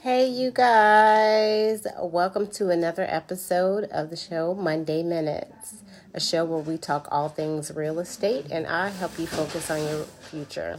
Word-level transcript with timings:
Hey, 0.00 0.28
you 0.28 0.52
guys. 0.52 1.84
Welcome 2.00 2.46
to 2.52 2.70
another 2.70 3.04
episode 3.08 3.82
of 3.90 4.10
the 4.10 4.16
show 4.16 4.54
Monday 4.54 5.02
Minutes, 5.02 5.82
a 6.14 6.20
show 6.20 6.44
where 6.44 6.60
we 6.60 6.78
talk 6.78 7.08
all 7.10 7.28
things 7.28 7.72
real 7.74 7.98
estate 7.98 8.46
and 8.48 8.64
I 8.68 8.90
help 8.90 9.18
you 9.18 9.26
focus 9.26 9.72
on 9.72 9.82
your 9.82 10.04
future. 10.04 10.76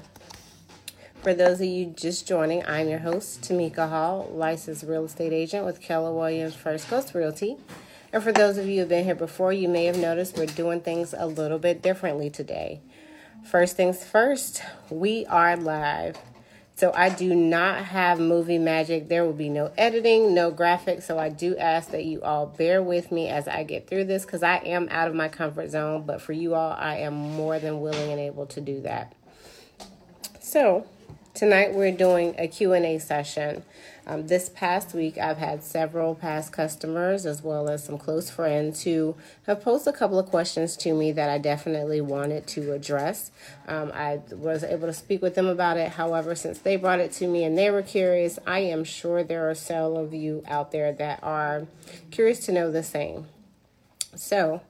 For 1.21 1.33
those 1.33 1.59
of 1.59 1.67
you 1.67 1.87
just 1.87 2.29
joining, 2.29 2.65
I'm 2.65 2.87
your 2.87 2.99
host, 2.99 3.41
Tamika 3.41 3.89
Hall, 3.89 4.31
licensed 4.33 4.85
real 4.85 5.03
estate 5.03 5.33
agent 5.33 5.65
with 5.65 5.81
Keller 5.81 6.13
Williams 6.13 6.55
First 6.55 6.87
Coast 6.87 7.13
Realty. 7.13 7.57
And 8.13 8.23
for 8.23 8.31
those 8.31 8.57
of 8.57 8.67
you 8.67 8.75
who 8.75 8.79
have 8.79 8.89
been 8.89 9.03
here 9.03 9.15
before, 9.15 9.51
you 9.51 9.67
may 9.67 9.83
have 9.83 9.97
noticed 9.97 10.37
we're 10.37 10.45
doing 10.45 10.79
things 10.79 11.13
a 11.15 11.27
little 11.27 11.59
bit 11.59 11.81
differently 11.81 12.29
today. 12.29 12.79
First 13.43 13.75
things 13.75 14.01
first, 14.01 14.61
we 14.89 15.25
are 15.25 15.57
live. 15.57 16.17
So 16.79 16.93
I 16.95 17.09
do 17.09 17.35
not 17.35 17.83
have 17.87 18.21
movie 18.21 18.57
magic. 18.57 19.09
There 19.09 19.25
will 19.25 19.33
be 19.33 19.49
no 19.49 19.69
editing, 19.77 20.33
no 20.33 20.49
graphics. 20.49 21.03
So 21.03 21.19
I 21.19 21.27
do 21.27 21.57
ask 21.57 21.91
that 21.91 22.05
you 22.05 22.21
all 22.21 22.45
bear 22.45 22.81
with 22.81 23.11
me 23.11 23.27
as 23.27 23.49
I 23.49 23.63
get 23.63 23.89
through 23.89 24.05
this 24.05 24.23
because 24.23 24.43
I 24.43 24.59
am 24.59 24.87
out 24.89 25.09
of 25.09 25.13
my 25.13 25.27
comfort 25.27 25.71
zone. 25.71 26.03
But 26.05 26.21
for 26.21 26.31
you 26.31 26.55
all, 26.55 26.71
I 26.71 26.99
am 26.99 27.15
more 27.15 27.59
than 27.59 27.81
willing 27.81 28.11
and 28.11 28.21
able 28.21 28.45
to 28.45 28.61
do 28.61 28.79
that. 28.83 29.13
So 30.39 30.87
tonight 31.33 31.73
we're 31.73 31.91
doing 31.91 32.33
a 32.37 32.47
Q&A 32.47 32.97
session. 32.99 33.65
Um, 34.09 34.25
this 34.25 34.49
past 34.49 34.95
week, 34.95 35.19
I've 35.19 35.37
had 35.37 35.63
several 35.63 36.15
past 36.15 36.51
customers 36.51 37.27
as 37.27 37.43
well 37.43 37.69
as 37.69 37.83
some 37.83 37.99
close 37.99 38.27
friends 38.27 38.81
who 38.81 39.15
have 39.45 39.61
posed 39.61 39.85
a 39.85 39.93
couple 39.93 40.17
of 40.17 40.25
questions 40.25 40.75
to 40.77 40.95
me 40.95 41.11
that 41.11 41.29
I 41.29 41.37
definitely 41.37 42.01
wanted 42.01 42.47
to 42.47 42.73
address. 42.73 43.29
Um, 43.67 43.91
I 43.93 44.21
was 44.31 44.63
able 44.63 44.87
to 44.87 44.93
speak 44.93 45.21
with 45.21 45.35
them 45.35 45.45
about 45.45 45.77
it. 45.77 45.91
However, 45.91 46.33
since 46.33 46.57
they 46.57 46.75
brought 46.75 46.99
it 46.99 47.11
to 47.13 47.27
me 47.27 47.43
and 47.43 47.55
they 47.55 47.69
were 47.69 47.83
curious, 47.83 48.39
I 48.47 48.61
am 48.61 48.83
sure 48.83 49.23
there 49.23 49.47
are 49.47 49.53
several 49.53 49.97
of 49.97 50.11
you 50.11 50.43
out 50.47 50.71
there 50.71 50.91
that 50.91 51.19
are 51.21 51.67
curious 52.09 52.39
to 52.47 52.51
know 52.51 52.71
the 52.71 52.81
same. 52.81 53.27
So, 54.15 54.61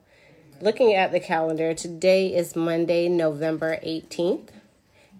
looking 0.59 0.94
at 0.94 1.14
the 1.14 1.21
calendar, 1.21 1.73
today 1.73 2.36
is 2.36 2.58
Monday, 2.58 3.08
November 3.08 3.80
18th. 3.86 4.49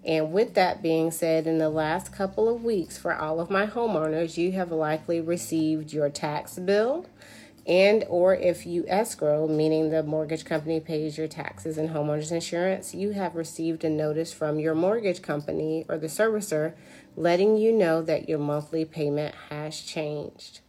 And 0.05 0.31
with 0.31 0.53
that 0.53 0.81
being 0.81 1.11
said, 1.11 1.45
in 1.45 1.58
the 1.58 1.69
last 1.69 2.14
couple 2.14 2.47
of 2.47 2.64
weeks, 2.64 2.97
for 2.97 3.14
all 3.14 3.39
of 3.39 3.50
my 3.50 3.67
homeowners, 3.67 4.38
you 4.38 4.53
have 4.53 4.72
likely 4.72 5.19
received 5.19 5.91
your 5.91 6.09
tax 6.09 6.58
bill 6.58 7.06
and 7.67 8.06
or 8.08 8.33
if 8.33 8.66
you 8.66 8.86
escrow 8.88 9.45
meaning 9.45 9.89
the 9.89 10.02
mortgage 10.02 10.45
company 10.45 10.80
pays 10.80 11.17
your 11.17 11.28
taxes 11.28 11.78
and 11.78 11.89
homeowners 11.89 12.31
insurance 12.31 12.95
you 12.95 13.11
have 13.11 13.36
received 13.36 13.83
a 13.83 13.89
notice 13.89 14.31
from 14.31 14.59
your 14.59 14.73
mortgage 14.73 15.22
company 15.22 15.86
or 15.89 15.97
the 15.97 16.08
servicer 16.08 16.73
letting 17.19 17.58
you 17.58 17.73
know 17.73 18.02
that 18.02 18.30
your 18.30 18.39
monthly 18.39 18.86
payment 18.86 19.36
has 19.50 19.81
changed. 19.81 20.61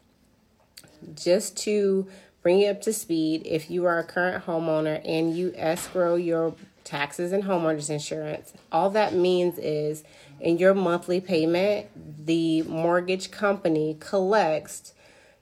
Just 1.15 1.57
to 1.59 2.09
bring 2.43 2.59
you 2.59 2.69
up 2.69 2.83
to 2.83 2.93
speed 2.93 3.43
if 3.45 3.71
you 3.71 3.85
are 3.85 3.99
a 3.99 4.05
current 4.05 4.45
homeowner 4.47 5.01
and 5.05 5.37
you 5.37 5.53
escrow 5.57 6.17
your 6.17 6.55
taxes 6.85 7.33
and 7.33 7.45
homeowners 7.45 7.91
insurance. 7.91 8.53
All 8.73 8.91
that 8.91 9.15
means 9.15 9.59
is 9.59 10.05
in 10.41 10.59
your 10.59 10.75
monthly 10.75 11.21
payment, 11.21 11.87
the 12.27 12.63
mortgage 12.63 13.31
company 13.31 13.97
collects 14.01 14.95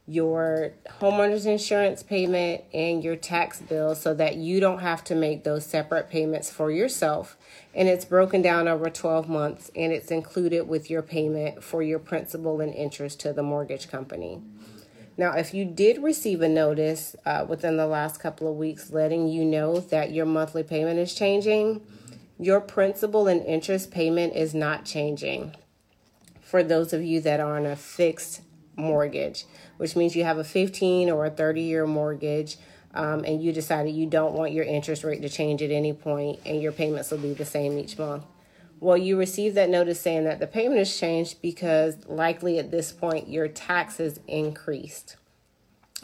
your 0.08 0.72
homeowners 1.00 1.45
insurance 1.45 2.03
payment 2.03 2.64
and 2.72 3.05
your 3.05 3.14
tax 3.14 3.61
bill 3.61 3.95
so 3.95 4.14
that 4.14 4.36
you 4.36 4.58
don't 4.58 4.78
have 4.78 5.05
to 5.05 5.14
make 5.14 5.45
those 5.45 5.67
separate 5.67 6.08
payments 6.08 6.50
for 6.50 6.70
yourself. 6.70 7.36
And 7.75 7.89
it's 7.89 8.06
broken 8.06 8.41
down 8.41 8.69
over 8.69 8.89
12 8.89 9.28
months 9.28 9.70
and 9.77 9.92
it's 9.92 10.11
included 10.11 10.67
with 10.67 10.89
your 10.89 11.02
payment 11.02 11.62
for 11.62 11.83
your 11.83 11.98
principal 11.98 12.62
and 12.62 12.73
interest 12.75 13.20
to 13.20 13.34
the 13.34 13.42
mortgage 13.42 13.91
company. 13.91 14.41
Now, 15.19 15.33
if 15.33 15.52
you 15.52 15.64
did 15.64 16.00
receive 16.00 16.42
a 16.42 16.48
notice 16.48 17.16
uh, 17.27 17.44
within 17.47 17.77
the 17.77 17.88
last 17.88 18.20
couple 18.20 18.48
of 18.48 18.55
weeks 18.55 18.92
letting 18.92 19.27
you 19.27 19.44
know 19.44 19.80
that 19.80 20.12
your 20.12 20.24
monthly 20.24 20.62
payment 20.62 21.01
is 21.01 21.12
changing, 21.12 21.84
your 22.39 22.61
principal 22.61 23.27
and 23.27 23.45
interest 23.45 23.90
payment 23.90 24.36
is 24.36 24.55
not 24.55 24.84
changing. 24.84 25.56
For 26.40 26.62
those 26.62 26.92
of 26.92 27.02
you 27.02 27.20
that 27.23 27.40
are 27.40 27.56
on 27.56 27.67
a 27.67 27.74
fixed 27.74 28.42
mortgage, 28.77 29.45
which 29.77 29.96
means 29.96 30.14
you 30.14 30.23
have 30.23 30.39
a 30.39 30.45
15 30.45 31.11
or 31.11 31.27
a 31.27 31.30
30 31.30 31.62
year 31.62 31.85
mortgage, 31.85 32.56
um, 32.95 33.24
and 33.24 33.42
you 33.42 33.52
decided 33.52 33.96
you 33.96 34.06
don't 34.06 34.35
want 34.35 34.52
your 34.52 34.64
interest 34.64 35.02
rate 35.02 35.20
to 35.23 35.29
change 35.29 35.62
at 35.62 35.73
any 35.73 35.92
point, 35.92 36.39
and 36.46 36.62
your 36.62 36.73
payments 36.73 37.11
will 37.11 37.18
be 37.18 37.35
the 37.35 37.45
same 37.45 37.77
each 37.77 37.98
month. 37.98 38.23
Well, 38.80 38.96
you 38.96 39.18
received 39.18 39.56
that 39.56 39.70
notice 39.70 40.00
saying 40.00 40.24
that 40.24 40.39
the 40.39 40.46
payment 40.46 40.78
has 40.78 40.96
changed 40.96 41.42
because 41.42 41.96
likely 42.06 42.58
at 42.58 42.70
this 42.70 42.92
point 42.92 43.28
your 43.28 43.48
taxes 43.48 44.20
increased. 44.27 45.16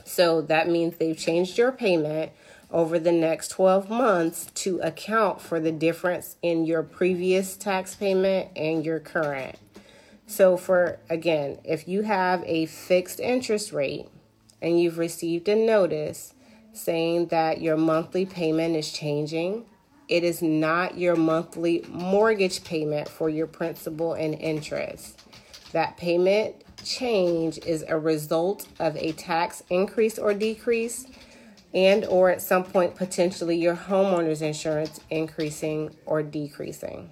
So 0.04 0.40
that 0.42 0.68
means 0.68 0.96
they've 0.96 1.16
changed 1.16 1.56
your 1.56 1.70
payment 1.70 2.32
over 2.70 2.98
the 2.98 3.12
next 3.12 3.48
12 3.48 3.88
months 3.88 4.46
to 4.54 4.80
account 4.80 5.40
for 5.40 5.60
the 5.60 5.70
difference 5.70 6.36
in 6.42 6.64
your 6.64 6.82
previous 6.82 7.56
tax 7.56 7.94
payment 7.94 8.50
and 8.56 8.84
your 8.84 8.98
current. 8.98 9.56
So, 10.26 10.56
for 10.56 10.98
again, 11.08 11.58
if 11.64 11.86
you 11.86 12.02
have 12.02 12.42
a 12.46 12.66
fixed 12.66 13.20
interest 13.20 13.72
rate 13.72 14.08
and 14.60 14.80
you've 14.80 14.98
received 14.98 15.48
a 15.48 15.54
notice 15.54 16.34
saying 16.72 17.26
that 17.26 17.60
your 17.60 17.76
monthly 17.76 18.26
payment 18.26 18.74
is 18.74 18.90
changing, 18.90 19.66
it 20.09 20.25
is 20.25 20.42
not 20.42 20.98
your 20.98 21.16
monthly 21.16 21.84
mortgage 21.88 22.65
payment 22.65 23.09
for 23.09 23.28
your 23.28 23.47
principal 23.47 24.15
and 24.15 24.34
interest. 24.34 25.22
That 25.72 25.97
payment 25.97 26.56
change 26.84 27.59
is 27.59 27.84
a 27.88 27.98
result 27.98 28.69
of 28.78 28.97
a 28.97 29.12
tax 29.12 29.62
increase 29.70 30.19
or 30.19 30.34
decrease 30.34 31.06
and 31.72 32.04
or 32.04 32.31
at 32.31 32.41
some 32.41 32.64
point 32.64 32.94
potentially 32.94 33.56
your 33.56 33.75
homeowner's 33.75 34.43
insurance 34.43 35.00
increasing 35.10 35.94
or 36.06 36.22
decreasing. 36.22 37.10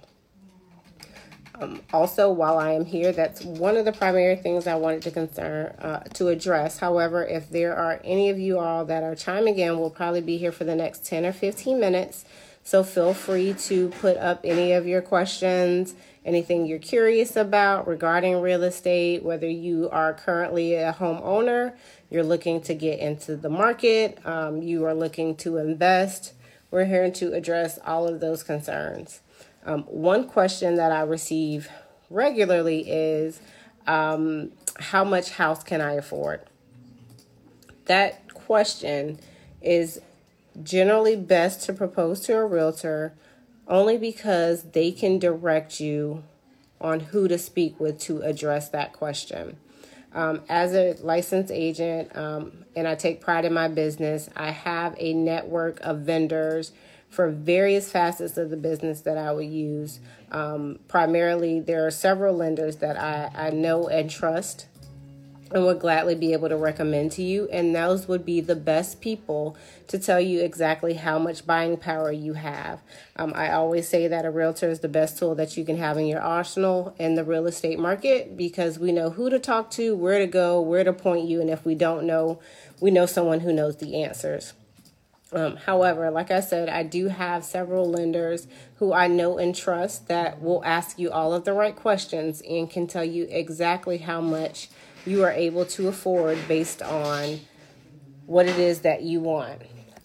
Um, 1.59 1.81
also, 1.91 2.31
while 2.31 2.57
I 2.57 2.71
am 2.71 2.85
here, 2.85 3.11
that's 3.11 3.43
one 3.43 3.77
of 3.77 3.85
the 3.85 3.91
primary 3.91 4.35
things 4.35 4.65
I 4.65 4.75
wanted 4.75 5.03
to 5.03 5.11
concern 5.11 5.67
uh, 5.79 5.99
to 6.15 6.29
address. 6.29 6.79
However, 6.79 7.23
if 7.23 7.49
there 7.49 7.75
are 7.75 8.01
any 8.03 8.29
of 8.29 8.39
you 8.39 8.57
all 8.57 8.85
that 8.85 9.03
are 9.03 9.13
chiming 9.13 9.59
in, 9.59 9.77
we'll 9.77 9.91
probably 9.91 10.21
be 10.21 10.37
here 10.37 10.51
for 10.51 10.63
the 10.63 10.75
next 10.75 11.05
10 11.05 11.25
or 11.25 11.31
15 11.31 11.79
minutes. 11.79 12.25
So 12.63 12.83
feel 12.83 13.13
free 13.13 13.53
to 13.53 13.89
put 13.89 14.15
up 14.15 14.41
any 14.45 14.71
of 14.71 14.87
your 14.87 15.01
questions, 15.01 15.95
anything 16.23 16.65
you're 16.65 16.79
curious 16.79 17.35
about 17.35 17.87
regarding 17.87 18.39
real 18.39 18.63
estate, 18.63 19.21
whether 19.21 19.49
you 19.49 19.89
are 19.91 20.13
currently 20.13 20.75
a 20.75 20.93
homeowner, 20.93 21.73
you're 22.09 22.23
looking 22.23 22.61
to 22.61 22.73
get 22.73 22.99
into 22.99 23.35
the 23.35 23.49
market, 23.49 24.17
um, 24.25 24.61
you 24.61 24.85
are 24.85 24.93
looking 24.93 25.35
to 25.37 25.57
invest. 25.57 26.33
We're 26.71 26.85
here 26.85 27.11
to 27.11 27.33
address 27.33 27.79
all 27.85 28.07
of 28.07 28.21
those 28.21 28.43
concerns. 28.43 29.19
Um, 29.65 29.83
one 29.83 30.27
question 30.27 30.75
that 30.75 30.91
I 30.91 31.01
receive 31.01 31.69
regularly 32.09 32.89
is 32.89 33.41
um, 33.87 34.53
How 34.79 35.03
much 35.03 35.31
house 35.31 35.63
can 35.63 35.81
I 35.81 35.93
afford? 35.93 36.41
That 37.85 38.33
question 38.33 39.19
is 39.61 39.99
generally 40.61 41.15
best 41.15 41.63
to 41.63 41.73
propose 41.73 42.19
to 42.21 42.35
a 42.35 42.45
realtor 42.45 43.13
only 43.67 43.97
because 43.97 44.63
they 44.71 44.91
can 44.91 45.19
direct 45.19 45.79
you 45.79 46.23
on 46.81 46.99
who 46.99 47.27
to 47.27 47.37
speak 47.37 47.79
with 47.79 47.99
to 47.99 48.21
address 48.21 48.69
that 48.69 48.93
question. 48.93 49.57
Um, 50.13 50.41
as 50.47 50.75
a 50.75 50.95
licensed 51.01 51.51
agent, 51.51 52.15
um, 52.15 52.65
and 52.75 52.87
I 52.87 52.95
take 52.95 53.19
pride 53.19 53.45
in 53.45 53.53
my 53.53 53.67
business, 53.67 54.29
I 54.35 54.51
have 54.51 54.95
a 54.99 55.13
network 55.13 55.79
of 55.81 56.01
vendors 56.01 56.71
for 57.09 57.29
various 57.29 57.91
facets 57.91 58.37
of 58.37 58.49
the 58.49 58.57
business 58.57 59.01
that 59.01 59.17
I 59.17 59.31
would 59.31 59.47
use. 59.47 59.99
Um, 60.31 60.79
primarily, 60.87 61.59
there 61.59 61.85
are 61.85 61.91
several 61.91 62.35
lenders 62.35 62.77
that 62.77 62.99
I, 62.99 63.47
I 63.47 63.49
know 63.51 63.87
and 63.87 64.09
trust 64.09 64.67
and 65.53 65.65
would 65.65 65.79
gladly 65.79 66.15
be 66.15 66.33
able 66.33 66.49
to 66.49 66.57
recommend 66.57 67.11
to 67.13 67.21
you. 67.21 67.47
And 67.51 67.75
those 67.75 68.07
would 68.07 68.25
be 68.25 68.41
the 68.41 68.55
best 68.55 69.01
people 69.01 69.55
to 69.87 69.99
tell 69.99 70.19
you 70.19 70.41
exactly 70.41 70.95
how 70.95 71.19
much 71.19 71.45
buying 71.45 71.77
power 71.77 72.11
you 72.11 72.33
have. 72.33 72.81
Um, 73.15 73.33
I 73.35 73.51
always 73.51 73.87
say 73.87 74.07
that 74.07 74.25
a 74.25 74.31
realtor 74.31 74.69
is 74.69 74.79
the 74.79 74.87
best 74.87 75.17
tool 75.19 75.35
that 75.35 75.55
you 75.55 75.63
can 75.63 75.77
have 75.77 75.97
in 75.97 76.07
your 76.07 76.21
arsenal 76.21 76.95
in 76.97 77.15
the 77.15 77.23
real 77.23 77.45
estate 77.45 77.77
market 77.77 78.35
because 78.35 78.79
we 78.79 78.91
know 78.91 79.11
who 79.11 79.29
to 79.29 79.39
talk 79.39 79.69
to, 79.71 79.95
where 79.95 80.19
to 80.19 80.27
go, 80.27 80.59
where 80.59 80.83
to 80.83 80.93
point 80.93 81.27
you. 81.27 81.39
And 81.39 81.49
if 81.49 81.65
we 81.65 81.75
don't 81.75 82.05
know, 82.05 82.39
we 82.79 82.89
know 82.91 83.05
someone 83.05 83.41
who 83.41 83.53
knows 83.53 83.77
the 83.77 84.01
answers. 84.03 84.53
Um, 85.33 85.55
however, 85.55 86.11
like 86.11 86.29
I 86.29 86.41
said, 86.41 86.69
I 86.69 86.83
do 86.83 87.07
have 87.07 87.43
several 87.43 87.89
lenders 87.89 88.47
who 88.75 88.93
I 88.93 89.07
know 89.07 89.39
and 89.39 89.55
trust 89.55 90.07
that 90.07 90.41
will 90.41 90.63
ask 90.63 90.99
you 90.99 91.09
all 91.09 91.33
of 91.33 91.43
the 91.43 91.53
right 91.53 91.75
questions 91.75 92.41
and 92.47 92.69
can 92.69 92.85
tell 92.85 93.03
you 93.03 93.27
exactly 93.29 93.97
how 93.97 94.21
much 94.21 94.69
you 95.05 95.23
are 95.23 95.31
able 95.31 95.65
to 95.65 95.87
afford 95.87 96.37
based 96.47 96.81
on 96.81 97.39
what 98.25 98.47
it 98.47 98.57
is 98.57 98.81
that 98.81 99.01
you 99.01 99.19
want. 99.19 99.61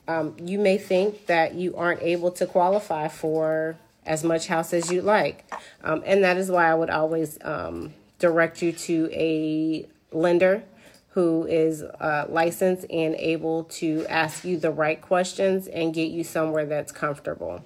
Um, 0.06 0.34
you 0.42 0.58
may 0.58 0.78
think 0.78 1.26
that 1.26 1.54
you 1.54 1.76
aren't 1.76 2.02
able 2.02 2.30
to 2.32 2.46
qualify 2.46 3.08
for 3.08 3.76
as 4.06 4.24
much 4.24 4.46
house 4.46 4.72
as 4.72 4.90
you'd 4.90 5.04
like. 5.04 5.44
Um, 5.84 6.02
and 6.06 6.24
that 6.24 6.36
is 6.36 6.50
why 6.50 6.70
I 6.70 6.74
would 6.74 6.90
always 6.90 7.38
um, 7.42 7.92
direct 8.18 8.62
you 8.62 8.72
to 8.72 9.10
a 9.12 9.86
lender 10.10 10.62
who 11.10 11.46
is 11.46 11.82
uh, 11.82 12.26
licensed 12.28 12.86
and 12.90 13.14
able 13.16 13.64
to 13.64 14.06
ask 14.08 14.44
you 14.44 14.56
the 14.56 14.70
right 14.70 15.00
questions 15.00 15.66
and 15.66 15.92
get 15.92 16.10
you 16.10 16.24
somewhere 16.24 16.64
that's 16.64 16.92
comfortable. 16.92 17.62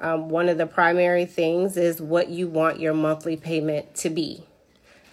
Um, 0.00 0.28
one 0.28 0.48
of 0.48 0.58
the 0.58 0.66
primary 0.66 1.24
things 1.24 1.76
is 1.76 2.00
what 2.00 2.28
you 2.28 2.48
want 2.48 2.80
your 2.80 2.94
monthly 2.94 3.36
payment 3.36 3.94
to 3.96 4.10
be. 4.10 4.44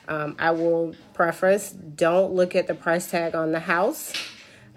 Um, 0.08 0.36
I 0.38 0.52
will 0.52 0.96
preface 1.14 1.72
don't 1.72 2.34
look 2.34 2.56
at 2.56 2.68
the 2.68 2.76
price 2.76 3.10
tag 3.10 3.36
on 3.36 3.52
the 3.52 3.62
house. 3.62 4.14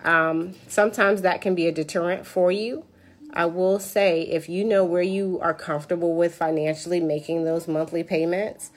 Um, 0.05 0.55
sometimes 0.69 1.23
that 1.23 1.41
can 1.41 1.55
be 1.55 1.67
a 1.67 1.73
deterrent 1.73 2.27
for 2.27 2.51
you. 2.51 2.85
I 3.33 3.47
will 3.47 3.79
say 3.79 4.23
if 4.23 4.49
you 4.49 4.65
know 4.65 4.85
where 4.85 5.03
you 5.03 5.39
are 5.43 5.55
comfortable 5.55 6.15
with 6.15 6.35
financially 6.35 7.01
making 7.01 7.45
those 7.45 7.69
monthly 7.69 8.03
payments, 8.03 8.71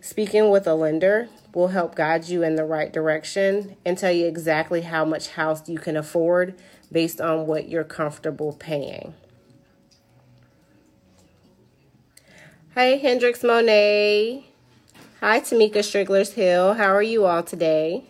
speaking 0.00 0.50
with 0.50 0.66
a 0.66 0.74
lender 0.74 1.28
will 1.54 1.68
help 1.68 1.94
guide 1.94 2.28
you 2.28 2.42
in 2.42 2.56
the 2.56 2.64
right 2.64 2.92
direction 2.92 3.76
and 3.84 3.96
tell 3.96 4.12
you 4.12 4.26
exactly 4.26 4.82
how 4.82 5.04
much 5.04 5.30
house 5.30 5.68
you 5.68 5.78
can 5.78 5.96
afford 5.96 6.54
based 6.92 7.20
on 7.20 7.46
what 7.46 7.68
you're 7.68 7.84
comfortable 7.84 8.52
paying. 8.52 9.14
Hi, 12.74 12.96
Hendrix 12.96 13.42
Monet. 13.42 14.53
Hi, 15.26 15.40
Tamika 15.40 15.76
Striglers 15.76 16.34
Hill. 16.34 16.74
How 16.74 16.94
are 16.94 17.02
you 17.02 17.24
all 17.24 17.42
today? 17.42 18.04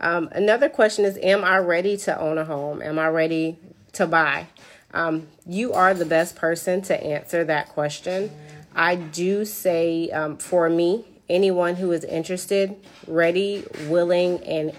Um, 0.00 0.30
another 0.32 0.70
question 0.70 1.04
is 1.04 1.18
Am 1.22 1.44
I 1.44 1.58
ready 1.58 1.98
to 1.98 2.18
own 2.18 2.38
a 2.38 2.46
home? 2.46 2.80
Am 2.80 2.98
I 2.98 3.08
ready 3.08 3.58
to 3.92 4.06
buy? 4.06 4.46
Um, 4.94 5.28
you 5.44 5.74
are 5.74 5.92
the 5.92 6.06
best 6.06 6.34
person 6.34 6.80
to 6.80 6.98
answer 6.98 7.44
that 7.44 7.68
question. 7.68 8.30
I 8.74 8.94
do 8.94 9.44
say 9.44 10.08
um, 10.08 10.38
for 10.38 10.70
me, 10.70 11.04
anyone 11.28 11.76
who 11.76 11.92
is 11.92 12.04
interested, 12.04 12.74
ready, 13.06 13.66
willing, 13.86 14.42
and 14.44 14.72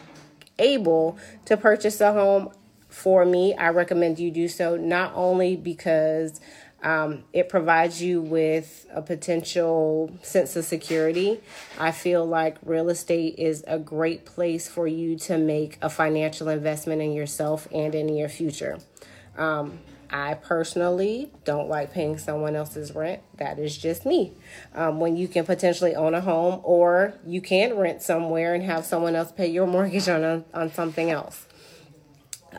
able 0.58 1.20
to 1.46 1.58
purchase 1.58 2.02
a 2.02 2.12
home, 2.12 2.50
for 2.90 3.24
me, 3.24 3.54
I 3.56 3.70
recommend 3.70 4.18
you 4.18 4.31
do 4.31 4.48
so 4.48 4.78
not 4.78 5.12
only 5.14 5.58
because 5.58 6.42
um, 6.83 7.24
it 7.31 7.47
provides 7.47 8.01
you 8.01 8.21
with 8.21 8.85
a 8.94 9.01
potential 9.01 10.12
sense 10.21 10.56
of 10.57 10.65
security. 10.65 11.39
I 11.80 11.91
feel 11.91 12.25
like 12.25 12.57
real 12.63 12.89
estate 12.89 13.35
is 13.38 13.63
a 13.65 13.80
great 13.80 14.25
place 14.25 14.68
for 14.68 14.85
you 14.85 15.18
to 15.19 15.38
make 15.38 15.77
a 15.81 15.89
financial 15.89 16.50
investment 16.50 17.01
in 17.01 17.13
yourself 17.13 17.69
and 17.71 17.95
in 17.95 18.13
your 18.13 18.27
future. 18.27 18.80
Um, 19.38 19.80
I 20.09 20.35
personally 20.35 21.31
don't 21.45 21.69
like 21.69 21.94
paying 21.94 22.18
someone 22.18 22.56
else's 22.56 22.94
rent. 22.94 23.24
That 23.38 23.57
is 23.57 23.77
just 23.77 24.06
me. 24.06 24.33
Um, 24.75 25.00
when 25.00 25.15
you 25.15 25.29
can 25.29 25.45
potentially 25.45 25.95
own 25.95 26.13
a 26.13 26.21
home 26.21 26.59
or 26.63 27.15
you 27.25 27.41
can 27.41 27.77
rent 27.77 28.01
somewhere 28.01 28.53
and 28.53 28.63
have 28.63 28.86
someone 28.86 29.15
else 29.15 29.31
pay 29.31 29.47
your 29.47 29.68
mortgage 29.68 30.09
on, 30.09 30.44
on 30.53 30.71
something 30.74 31.09
else. 31.09 31.47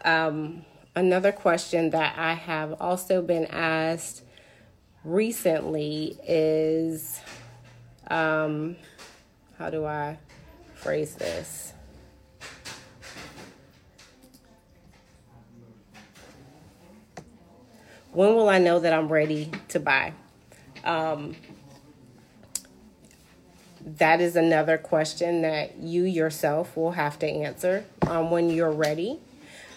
Um, 0.02 0.64
another 0.94 1.32
question 1.32 1.90
that 1.90 2.16
I 2.16 2.34
have 2.34 2.80
also 2.80 3.22
been 3.22 3.46
asked 3.46 4.22
recently 5.04 6.16
is 6.26 7.20
um, 8.08 8.76
how 9.58 9.70
do 9.70 9.84
I 9.84 10.18
phrase 10.74 11.14
this? 11.14 11.72
When 18.12 18.34
will 18.36 18.48
I 18.48 18.58
know 18.58 18.78
that 18.78 18.92
I'm 18.92 19.08
ready 19.08 19.50
to 19.68 19.80
buy? 19.80 20.12
Um, 20.84 21.34
that 23.84 24.20
is 24.20 24.36
another 24.36 24.78
question 24.78 25.42
that 25.42 25.78
you 25.78 26.04
yourself 26.04 26.76
will 26.76 26.92
have 26.92 27.18
to 27.18 27.26
answer 27.26 27.84
um, 28.02 28.30
when 28.30 28.50
you're 28.50 28.70
ready. 28.70 29.18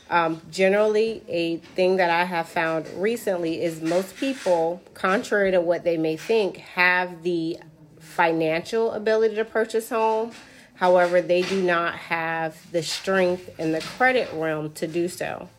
Um, 0.10 0.42
generally, 0.50 1.22
a 1.28 1.58
thing 1.58 1.98
that 1.98 2.10
I 2.10 2.24
have 2.24 2.48
found 2.48 2.88
recently 2.96 3.62
is 3.62 3.82
most 3.82 4.16
people, 4.16 4.82
contrary 4.94 5.52
to 5.52 5.60
what 5.60 5.84
they 5.84 5.98
may 5.98 6.16
think, 6.16 6.58
have 6.58 7.24
the 7.24 7.60
financial 8.00 8.94
ability 8.94 9.36
to 9.36 9.46
purchase 9.46 9.90
home. 9.90 10.32
However, 10.76 11.22
they 11.22 11.42
do 11.42 11.62
not 11.62 11.96
have 11.96 12.72
the 12.72 12.84
strength 12.84 13.60
in 13.60 13.72
the 13.72 13.82
credit 13.82 14.30
realm 14.34 14.72
to 14.74 14.88
do 14.88 15.08
so. 15.08 15.50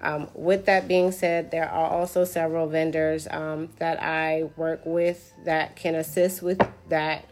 Um, 0.00 0.28
with 0.34 0.66
that 0.66 0.86
being 0.86 1.10
said, 1.10 1.50
there 1.50 1.68
are 1.68 1.90
also 1.90 2.24
several 2.24 2.68
vendors 2.68 3.26
um, 3.30 3.68
that 3.78 4.00
I 4.02 4.50
work 4.56 4.82
with 4.84 5.32
that 5.44 5.76
can 5.76 5.94
assist 5.94 6.42
with 6.42 6.60
that 6.88 7.24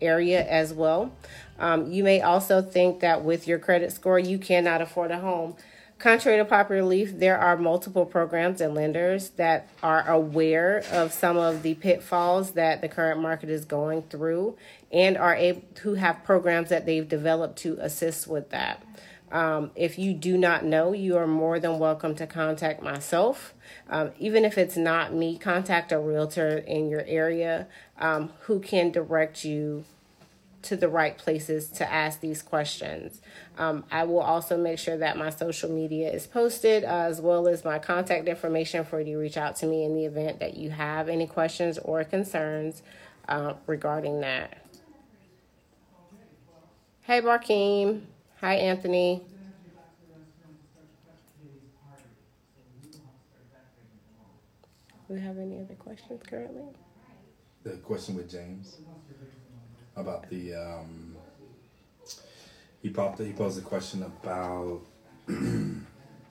area 0.00 0.44
as 0.46 0.74
well. 0.74 1.12
Um, 1.58 1.90
you 1.90 2.04
may 2.04 2.20
also 2.20 2.60
think 2.60 3.00
that 3.00 3.22
with 3.24 3.46
your 3.46 3.58
credit 3.58 3.92
score, 3.92 4.18
you 4.18 4.38
cannot 4.38 4.82
afford 4.82 5.10
a 5.10 5.20
home. 5.20 5.56
Contrary 6.02 6.36
to 6.36 6.44
popular 6.44 6.82
belief, 6.82 7.16
there 7.16 7.38
are 7.38 7.56
multiple 7.56 8.04
programs 8.04 8.60
and 8.60 8.74
lenders 8.74 9.28
that 9.36 9.68
are 9.84 10.04
aware 10.10 10.82
of 10.90 11.12
some 11.12 11.36
of 11.36 11.62
the 11.62 11.74
pitfalls 11.74 12.54
that 12.54 12.80
the 12.80 12.88
current 12.88 13.20
market 13.20 13.48
is 13.48 13.64
going 13.64 14.02
through 14.02 14.56
and 14.90 15.16
are 15.16 15.36
able 15.36 15.62
who 15.82 15.94
have 15.94 16.24
programs 16.24 16.70
that 16.70 16.86
they've 16.86 17.08
developed 17.08 17.56
to 17.56 17.78
assist 17.80 18.26
with 18.26 18.50
that. 18.50 18.84
Um, 19.30 19.70
if 19.76 19.96
you 19.96 20.12
do 20.12 20.36
not 20.36 20.64
know, 20.64 20.92
you 20.92 21.16
are 21.16 21.28
more 21.28 21.60
than 21.60 21.78
welcome 21.78 22.16
to 22.16 22.26
contact 22.26 22.82
myself. 22.82 23.54
Um, 23.88 24.10
even 24.18 24.44
if 24.44 24.58
it's 24.58 24.76
not 24.76 25.14
me, 25.14 25.38
contact 25.38 25.92
a 25.92 26.00
realtor 26.00 26.58
in 26.58 26.88
your 26.88 27.04
area 27.06 27.68
um, 28.00 28.32
who 28.40 28.58
can 28.58 28.90
direct 28.90 29.44
you 29.44 29.84
to 30.62 30.76
the 30.76 30.88
right 30.88 31.18
places 31.18 31.68
to 31.68 31.92
ask 31.92 32.20
these 32.20 32.42
questions. 32.42 33.20
Um, 33.58 33.84
I 33.90 34.04
will 34.04 34.20
also 34.20 34.56
make 34.56 34.78
sure 34.78 34.96
that 34.96 35.16
my 35.16 35.30
social 35.30 35.70
media 35.70 36.10
is 36.10 36.26
posted 36.26 36.84
uh, 36.84 36.86
as 36.86 37.20
well 37.20 37.48
as 37.48 37.64
my 37.64 37.78
contact 37.78 38.28
information 38.28 38.84
for 38.84 39.00
you 39.00 39.14
to 39.14 39.18
reach 39.18 39.36
out 39.36 39.56
to 39.56 39.66
me 39.66 39.84
in 39.84 39.94
the 39.94 40.04
event 40.04 40.40
that 40.40 40.56
you 40.56 40.70
have 40.70 41.08
any 41.08 41.26
questions 41.26 41.78
or 41.78 42.04
concerns 42.04 42.82
uh, 43.28 43.54
regarding 43.66 44.20
that. 44.20 44.58
Hey, 47.02 47.20
Barkeem. 47.20 48.02
Hi, 48.40 48.54
Anthony. 48.54 49.22
Do 55.08 55.14
we 55.14 55.20
have 55.20 55.36
any 55.36 55.60
other 55.60 55.74
questions 55.74 56.22
currently? 56.26 56.62
The 57.64 57.72
question 57.72 58.16
with 58.16 58.30
James 58.30 58.78
about 59.96 60.28
the 60.30 60.54
um, 60.54 61.16
he 62.82 62.90
popped 62.90 63.18
he 63.20 63.32
posed 63.32 63.58
a 63.58 63.62
question 63.62 64.02
about 64.02 64.82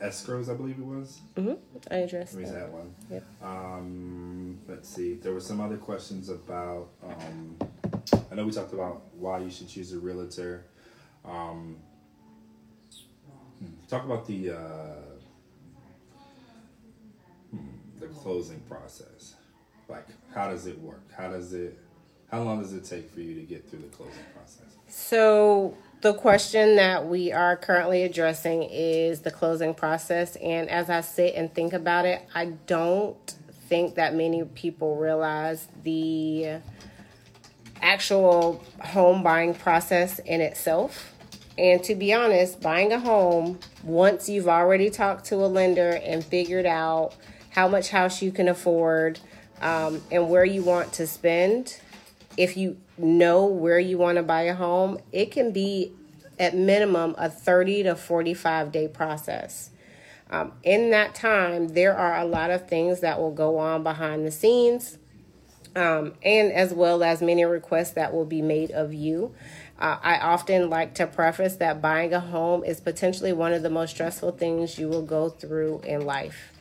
escrows, 0.01 0.49
I 0.49 0.53
believe 0.53 0.77
it 0.79 0.85
was. 0.85 1.21
Mm-hmm. 1.35 1.53
I 1.89 1.95
addressed 1.97 2.37
that 2.37 2.69
one? 2.69 2.93
Yep. 3.09 3.23
Um, 3.41 4.59
let's 4.67 4.89
see. 4.89 5.15
There 5.15 5.33
were 5.33 5.39
some 5.39 5.61
other 5.61 5.77
questions 5.77 6.29
about. 6.29 6.89
Um, 7.03 7.57
I 8.31 8.35
know 8.35 8.45
we 8.45 8.51
talked 8.51 8.73
about 8.73 9.03
why 9.17 9.39
you 9.39 9.51
should 9.51 9.69
choose 9.69 9.93
a 9.93 9.99
realtor. 9.99 10.65
Um, 11.23 11.77
hmm, 13.59 13.87
talk 13.87 14.05
about 14.05 14.25
the 14.25 14.51
uh, 14.51 14.95
hmm, 17.51 17.99
the 17.99 18.07
closing 18.07 18.59
process. 18.61 19.35
Like, 19.87 20.07
how 20.33 20.49
does 20.49 20.65
it 20.67 20.79
work? 20.79 21.11
How 21.15 21.29
does 21.29 21.53
it? 21.53 21.77
How 22.31 22.41
long 22.41 22.61
does 22.61 22.73
it 22.73 22.85
take 22.85 23.11
for 23.11 23.19
you 23.19 23.35
to 23.35 23.41
get 23.41 23.69
through 23.69 23.79
the 23.79 23.87
closing 23.87 24.23
process? 24.33 24.63
So, 24.87 25.75
the 25.99 26.13
question 26.13 26.77
that 26.77 27.05
we 27.05 27.33
are 27.33 27.57
currently 27.57 28.03
addressing 28.03 28.63
is 28.63 29.19
the 29.19 29.31
closing 29.31 29.73
process. 29.73 30.37
And 30.37 30.69
as 30.69 30.89
I 30.89 31.01
sit 31.01 31.35
and 31.35 31.53
think 31.53 31.73
about 31.73 32.05
it, 32.05 32.25
I 32.33 32.45
don't 32.67 33.35
think 33.67 33.95
that 33.95 34.15
many 34.15 34.43
people 34.45 34.95
realize 34.95 35.67
the 35.83 36.61
actual 37.81 38.63
home 38.79 39.23
buying 39.23 39.53
process 39.53 40.19
in 40.19 40.39
itself. 40.39 41.13
And 41.57 41.83
to 41.83 41.95
be 41.95 42.13
honest, 42.13 42.61
buying 42.61 42.93
a 42.93 42.99
home, 42.99 43.59
once 43.83 44.29
you've 44.29 44.47
already 44.47 44.89
talked 44.89 45.25
to 45.25 45.35
a 45.35 45.47
lender 45.47 45.99
and 46.03 46.23
figured 46.23 46.65
out 46.65 47.13
how 47.49 47.67
much 47.67 47.89
house 47.89 48.21
you 48.21 48.31
can 48.31 48.47
afford 48.47 49.19
um, 49.61 50.01
and 50.11 50.29
where 50.29 50.45
you 50.45 50.63
want 50.63 50.93
to 50.93 51.05
spend, 51.05 51.79
if 52.37 52.57
you 52.57 52.77
know 52.97 53.45
where 53.45 53.79
you 53.79 53.97
want 53.97 54.17
to 54.17 54.23
buy 54.23 54.43
a 54.43 54.53
home, 54.53 54.97
it 55.11 55.31
can 55.31 55.51
be 55.51 55.91
at 56.39 56.55
minimum 56.55 57.15
a 57.17 57.29
30 57.29 57.83
to 57.83 57.95
45 57.95 58.71
day 58.71 58.87
process. 58.87 59.69
Um, 60.29 60.53
in 60.63 60.91
that 60.91 61.13
time, 61.13 61.69
there 61.69 61.95
are 61.95 62.17
a 62.17 62.25
lot 62.25 62.51
of 62.51 62.67
things 62.67 63.01
that 63.01 63.19
will 63.19 63.31
go 63.31 63.57
on 63.57 63.83
behind 63.83 64.25
the 64.25 64.31
scenes, 64.31 64.97
um, 65.75 66.13
and 66.23 66.51
as 66.53 66.73
well 66.73 67.03
as 67.03 67.21
many 67.21 67.43
requests 67.43 67.91
that 67.91 68.13
will 68.13 68.25
be 68.25 68.41
made 68.41 68.71
of 68.71 68.93
you. 68.93 69.35
Uh, 69.77 69.97
I 70.01 70.19
often 70.19 70.69
like 70.69 70.95
to 70.95 71.07
preface 71.07 71.57
that 71.57 71.81
buying 71.81 72.13
a 72.13 72.19
home 72.19 72.63
is 72.63 72.79
potentially 72.79 73.33
one 73.33 73.51
of 73.51 73.61
the 73.61 73.69
most 73.69 73.91
stressful 73.91 74.33
things 74.33 74.77
you 74.77 74.87
will 74.87 75.01
go 75.01 75.27
through 75.29 75.81
in 75.83 76.05
life. 76.05 76.51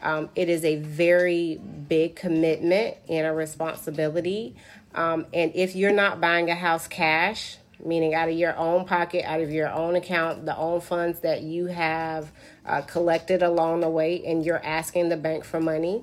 Um, 0.00 0.30
it 0.36 0.48
is 0.48 0.64
a 0.64 0.76
very 0.76 1.56
big 1.56 2.14
commitment 2.14 2.96
and 3.08 3.26
a 3.26 3.32
responsibility. 3.32 4.54
Um, 4.94 5.26
and 5.32 5.52
if 5.54 5.76
you're 5.76 5.92
not 5.92 6.20
buying 6.20 6.50
a 6.50 6.54
house 6.54 6.88
cash, 6.88 7.56
meaning 7.84 8.14
out 8.14 8.28
of 8.28 8.36
your 8.36 8.56
own 8.56 8.84
pocket, 8.84 9.24
out 9.24 9.40
of 9.40 9.50
your 9.50 9.70
own 9.70 9.96
account, 9.96 10.44
the 10.46 10.56
own 10.56 10.80
funds 10.80 11.20
that 11.20 11.42
you 11.42 11.66
have 11.66 12.32
uh, 12.66 12.82
collected 12.82 13.42
along 13.42 13.80
the 13.80 13.88
way, 13.88 14.24
and 14.24 14.44
you're 14.44 14.64
asking 14.64 15.08
the 15.08 15.16
bank 15.16 15.44
for 15.44 15.60
money. 15.60 16.02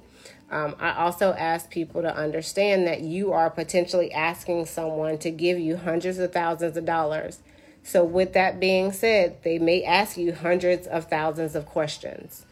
Um, 0.51 0.75
I 0.79 0.93
also 0.93 1.33
ask 1.33 1.69
people 1.69 2.01
to 2.03 2.15
understand 2.15 2.87
that 2.87 3.01
you 3.01 3.33
are 3.33 3.49
potentially 3.49 4.11
asking 4.11 4.67
someone 4.67 5.17
to 5.19 5.31
give 5.31 5.59
you 5.59 5.75
hundreds 5.75 6.19
of 6.19 6.31
thousands 6.31 6.77
of 6.77 6.85
dollars. 6.85 7.39
So, 7.83 8.03
with 8.03 8.33
that 8.33 8.59
being 8.59 8.91
said, 8.91 9.43
they 9.43 9.59
may 9.59 9.83
ask 9.83 10.17
you 10.17 10.33
hundreds 10.33 10.87
of 10.87 11.05
thousands 11.05 11.55
of 11.55 11.65
questions. 11.65 12.45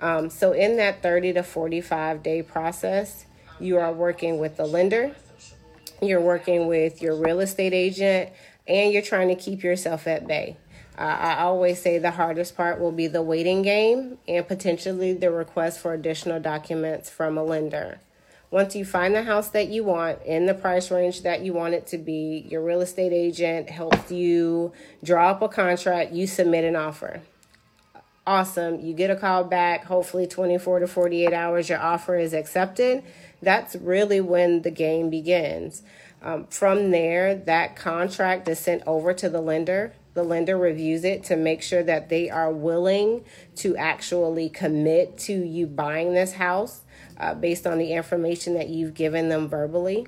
Um, 0.00 0.28
so, 0.28 0.52
in 0.52 0.76
that 0.76 1.02
30 1.02 1.34
to 1.34 1.42
45 1.42 2.22
day 2.22 2.42
process, 2.42 3.26
you 3.58 3.78
are 3.78 3.92
working 3.92 4.38
with 4.38 4.56
the 4.56 4.66
lender, 4.66 5.14
you're 6.00 6.20
working 6.20 6.66
with 6.66 7.02
your 7.02 7.16
real 7.16 7.40
estate 7.40 7.72
agent, 7.72 8.30
and 8.66 8.92
you're 8.92 9.02
trying 9.02 9.28
to 9.28 9.36
keep 9.36 9.62
yourself 9.62 10.06
at 10.06 10.26
bay. 10.26 10.56
Uh, 10.98 11.02
I 11.02 11.38
always 11.40 11.80
say 11.80 11.98
the 11.98 12.12
hardest 12.12 12.56
part 12.56 12.80
will 12.80 12.92
be 12.92 13.06
the 13.06 13.20
waiting 13.20 13.62
game 13.62 14.16
and 14.26 14.48
potentially 14.48 15.12
the 15.12 15.30
request 15.30 15.78
for 15.80 15.92
additional 15.92 16.40
documents 16.40 17.10
from 17.10 17.36
a 17.36 17.44
lender. 17.44 18.00
Once 18.50 18.74
you 18.74 18.84
find 18.84 19.14
the 19.14 19.24
house 19.24 19.48
that 19.50 19.68
you 19.68 19.84
want 19.84 20.22
in 20.22 20.46
the 20.46 20.54
price 20.54 20.90
range 20.90 21.22
that 21.22 21.42
you 21.42 21.52
want 21.52 21.74
it 21.74 21.86
to 21.88 21.98
be, 21.98 22.46
your 22.48 22.62
real 22.62 22.80
estate 22.80 23.12
agent 23.12 23.68
helps 23.68 24.10
you 24.10 24.72
draw 25.02 25.30
up 25.30 25.42
a 25.42 25.48
contract, 25.48 26.12
you 26.12 26.26
submit 26.26 26.64
an 26.64 26.76
offer. 26.76 27.20
Awesome. 28.26 28.80
You 28.80 28.94
get 28.94 29.10
a 29.10 29.16
call 29.16 29.44
back, 29.44 29.84
hopefully 29.84 30.26
24 30.26 30.80
to 30.80 30.86
48 30.86 31.32
hours, 31.32 31.68
your 31.68 31.78
offer 31.78 32.16
is 32.16 32.32
accepted. 32.32 33.04
That's 33.42 33.76
really 33.76 34.20
when 34.20 34.62
the 34.62 34.70
game 34.70 35.10
begins. 35.10 35.82
Um, 36.22 36.46
from 36.46 36.90
there, 36.90 37.34
that 37.34 37.76
contract 37.76 38.48
is 38.48 38.58
sent 38.58 38.82
over 38.86 39.12
to 39.14 39.28
the 39.28 39.40
lender. 39.40 39.94
The 40.14 40.22
lender 40.22 40.56
reviews 40.56 41.04
it 41.04 41.24
to 41.24 41.36
make 41.36 41.62
sure 41.62 41.82
that 41.82 42.08
they 42.08 42.30
are 42.30 42.50
willing 42.50 43.24
to 43.56 43.76
actually 43.76 44.48
commit 44.48 45.18
to 45.18 45.32
you 45.34 45.66
buying 45.66 46.14
this 46.14 46.32
house 46.32 46.80
uh, 47.18 47.34
based 47.34 47.66
on 47.66 47.78
the 47.78 47.92
information 47.92 48.54
that 48.54 48.68
you've 48.68 48.94
given 48.94 49.28
them 49.28 49.48
verbally. 49.48 50.06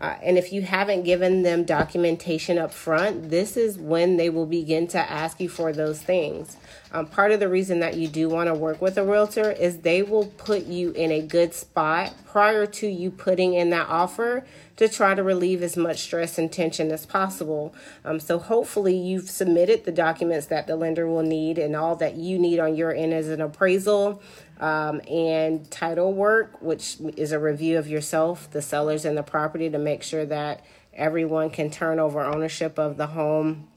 Uh, 0.00 0.16
and 0.22 0.38
if 0.38 0.50
you 0.50 0.62
haven't 0.62 1.02
given 1.02 1.42
them 1.42 1.64
documentation 1.64 2.56
up 2.56 2.72
front, 2.72 3.28
this 3.28 3.56
is 3.56 3.76
when 3.76 4.16
they 4.16 4.30
will 4.30 4.46
begin 4.46 4.86
to 4.88 4.98
ask 4.98 5.38
you 5.40 5.48
for 5.48 5.72
those 5.72 6.00
things. 6.00 6.56
Um, 6.92 7.06
part 7.06 7.32
of 7.32 7.40
the 7.40 7.48
reason 7.48 7.80
that 7.80 7.96
you 7.96 8.08
do 8.08 8.28
want 8.28 8.48
to 8.48 8.54
work 8.54 8.82
with 8.82 8.98
a 8.98 9.04
realtor 9.04 9.52
is 9.52 9.78
they 9.78 10.02
will 10.02 10.26
put 10.26 10.66
you 10.66 10.90
in 10.92 11.12
a 11.12 11.22
good 11.22 11.54
spot 11.54 12.14
prior 12.26 12.66
to 12.66 12.86
you 12.86 13.10
putting 13.10 13.54
in 13.54 13.70
that 13.70 13.88
offer 13.88 14.44
to 14.76 14.88
try 14.88 15.14
to 15.14 15.22
relieve 15.22 15.62
as 15.62 15.76
much 15.76 16.00
stress 16.00 16.38
and 16.38 16.50
tension 16.50 16.90
as 16.90 17.06
possible. 17.06 17.74
Um, 18.04 18.18
so 18.18 18.38
hopefully 18.38 18.96
you've 18.96 19.28
submitted 19.28 19.84
the 19.84 19.92
documents 19.92 20.46
that 20.46 20.66
the 20.66 20.74
lender 20.74 21.06
will 21.06 21.22
need 21.22 21.58
and 21.58 21.76
all 21.76 21.96
that 21.96 22.16
you 22.16 22.38
need 22.38 22.58
on 22.58 22.74
your 22.74 22.94
end 22.94 23.12
as 23.12 23.28
an 23.28 23.40
appraisal 23.40 24.22
um, 24.58 25.00
and 25.08 25.70
title 25.70 26.12
work, 26.12 26.60
which 26.62 26.96
is 27.16 27.32
a 27.32 27.38
review 27.38 27.78
of 27.78 27.88
yourself, 27.88 28.50
the 28.50 28.62
sellers, 28.62 29.04
and 29.04 29.16
the 29.16 29.22
property 29.22 29.70
to 29.70 29.78
make 29.78 30.02
sure 30.02 30.24
that 30.26 30.64
everyone 30.94 31.50
can 31.50 31.70
turn 31.70 31.98
over 31.98 32.20
ownership 32.20 32.78
of 32.78 32.96
the 32.96 33.08
home 33.08 33.68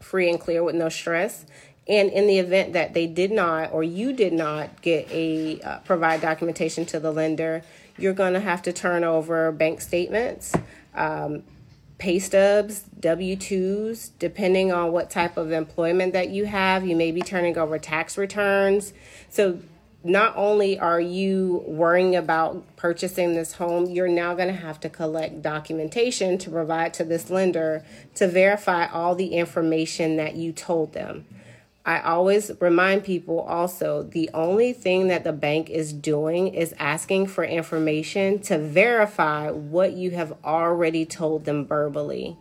free 0.00 0.30
and 0.30 0.40
clear 0.40 0.62
with 0.62 0.74
no 0.74 0.88
stress. 0.88 1.44
And 1.88 2.10
in 2.10 2.26
the 2.26 2.38
event 2.38 2.74
that 2.74 2.92
they 2.92 3.06
did 3.06 3.32
not 3.32 3.72
or 3.72 3.82
you 3.82 4.12
did 4.12 4.34
not 4.34 4.82
get 4.82 5.10
a 5.10 5.60
uh, 5.60 5.78
provide 5.80 6.20
documentation 6.20 6.84
to 6.86 7.00
the 7.00 7.10
lender, 7.10 7.62
you're 7.96 8.12
going 8.12 8.34
to 8.34 8.40
have 8.40 8.62
to 8.62 8.72
turn 8.72 9.04
over 9.04 9.50
bank 9.52 9.80
statements, 9.80 10.54
um, 10.94 11.42
pay 11.96 12.18
stubs, 12.18 12.82
W 13.00 13.36
2s, 13.36 14.10
depending 14.18 14.70
on 14.70 14.92
what 14.92 15.10
type 15.10 15.36
of 15.36 15.50
employment 15.50 16.12
that 16.12 16.28
you 16.28 16.44
have. 16.44 16.86
You 16.86 16.94
may 16.94 17.10
be 17.10 17.22
turning 17.22 17.56
over 17.56 17.78
tax 17.78 18.18
returns. 18.18 18.92
So, 19.30 19.60
not 20.04 20.32
only 20.36 20.78
are 20.78 21.00
you 21.00 21.64
worrying 21.66 22.14
about 22.14 22.76
purchasing 22.76 23.34
this 23.34 23.54
home, 23.54 23.86
you're 23.86 24.06
now 24.06 24.32
going 24.32 24.46
to 24.46 24.54
have 24.54 24.78
to 24.80 24.88
collect 24.88 25.42
documentation 25.42 26.38
to 26.38 26.50
provide 26.50 26.94
to 26.94 27.04
this 27.04 27.30
lender 27.30 27.84
to 28.14 28.28
verify 28.28 28.86
all 28.86 29.16
the 29.16 29.34
information 29.34 30.16
that 30.16 30.36
you 30.36 30.52
told 30.52 30.92
them. 30.92 31.26
I 31.88 32.00
always 32.00 32.50
remind 32.60 33.04
people 33.04 33.40
also 33.40 34.02
the 34.02 34.28
only 34.34 34.74
thing 34.74 35.08
that 35.08 35.24
the 35.24 35.32
bank 35.32 35.70
is 35.70 35.90
doing 35.90 36.48
is 36.48 36.74
asking 36.78 37.28
for 37.28 37.44
information 37.44 38.40
to 38.40 38.58
verify 38.58 39.50
what 39.50 39.94
you 39.94 40.10
have 40.10 40.34
already 40.44 41.06
told 41.06 41.46
them 41.46 41.64
verbally. 41.64 42.36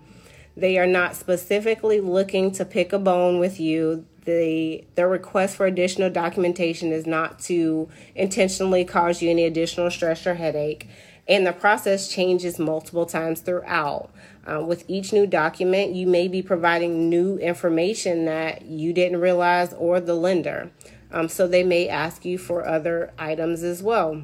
They 0.57 0.77
are 0.77 0.85
not 0.85 1.15
specifically 1.15 2.01
looking 2.01 2.51
to 2.51 2.65
pick 2.65 2.91
a 2.91 2.99
bone 2.99 3.39
with 3.39 3.57
you. 3.57 4.05
The, 4.25 4.83
the 4.95 5.07
request 5.07 5.55
for 5.55 5.65
additional 5.65 6.09
documentation 6.09 6.91
is 6.91 7.07
not 7.07 7.39
to 7.43 7.87
intentionally 8.15 8.83
cause 8.83 9.21
you 9.21 9.29
any 9.29 9.45
additional 9.45 9.89
stress 9.89 10.27
or 10.27 10.33
headache. 10.33 10.89
And 11.27 11.45
the 11.45 11.53
process 11.53 12.07
changes 12.07 12.57
multiple 12.57 13.05
times 13.05 13.41
throughout. 13.41 14.09
Uh, 14.45 14.63
with 14.63 14.85
each 14.87 15.11
new 15.11 15.27
document, 15.27 15.93
you 15.93 16.07
may 16.07 16.27
be 16.27 16.41
providing 16.41 17.09
new 17.09 17.37
information 17.37 18.25
that 18.25 18.63
you 18.63 18.93
didn't 18.93 19.19
realize 19.19 19.73
or 19.73 19.99
the 19.99 20.15
lender. 20.15 20.71
Um, 21.11 21.27
so 21.27 21.47
they 21.47 21.63
may 21.63 21.89
ask 21.89 22.23
you 22.23 22.37
for 22.37 22.65
other 22.65 23.11
items 23.17 23.63
as 23.63 23.83
well. 23.83 24.23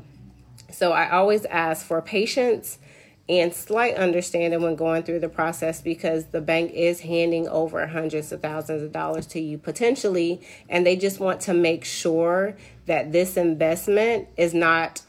So 0.71 0.91
I 0.91 1.09
always 1.09 1.45
ask 1.45 1.85
for 1.85 2.01
patience 2.01 2.79
and 3.29 3.53
slight 3.53 3.95
understanding 3.95 4.61
when 4.61 4.75
going 4.75 5.03
through 5.03 5.19
the 5.19 5.29
process 5.29 5.81
because 5.81 6.27
the 6.27 6.41
bank 6.41 6.71
is 6.73 7.01
handing 7.01 7.47
over 7.47 7.87
hundreds 7.87 8.31
of 8.31 8.41
thousands 8.41 8.83
of 8.83 8.91
dollars 8.91 9.25
to 9.27 9.39
you 9.39 9.57
potentially, 9.57 10.41
and 10.67 10.85
they 10.85 10.95
just 10.95 11.19
want 11.19 11.39
to 11.41 11.53
make 11.53 11.85
sure 11.85 12.57
that 12.85 13.13
this 13.13 13.37
investment 13.37 14.27
is 14.35 14.53
not 14.53 15.03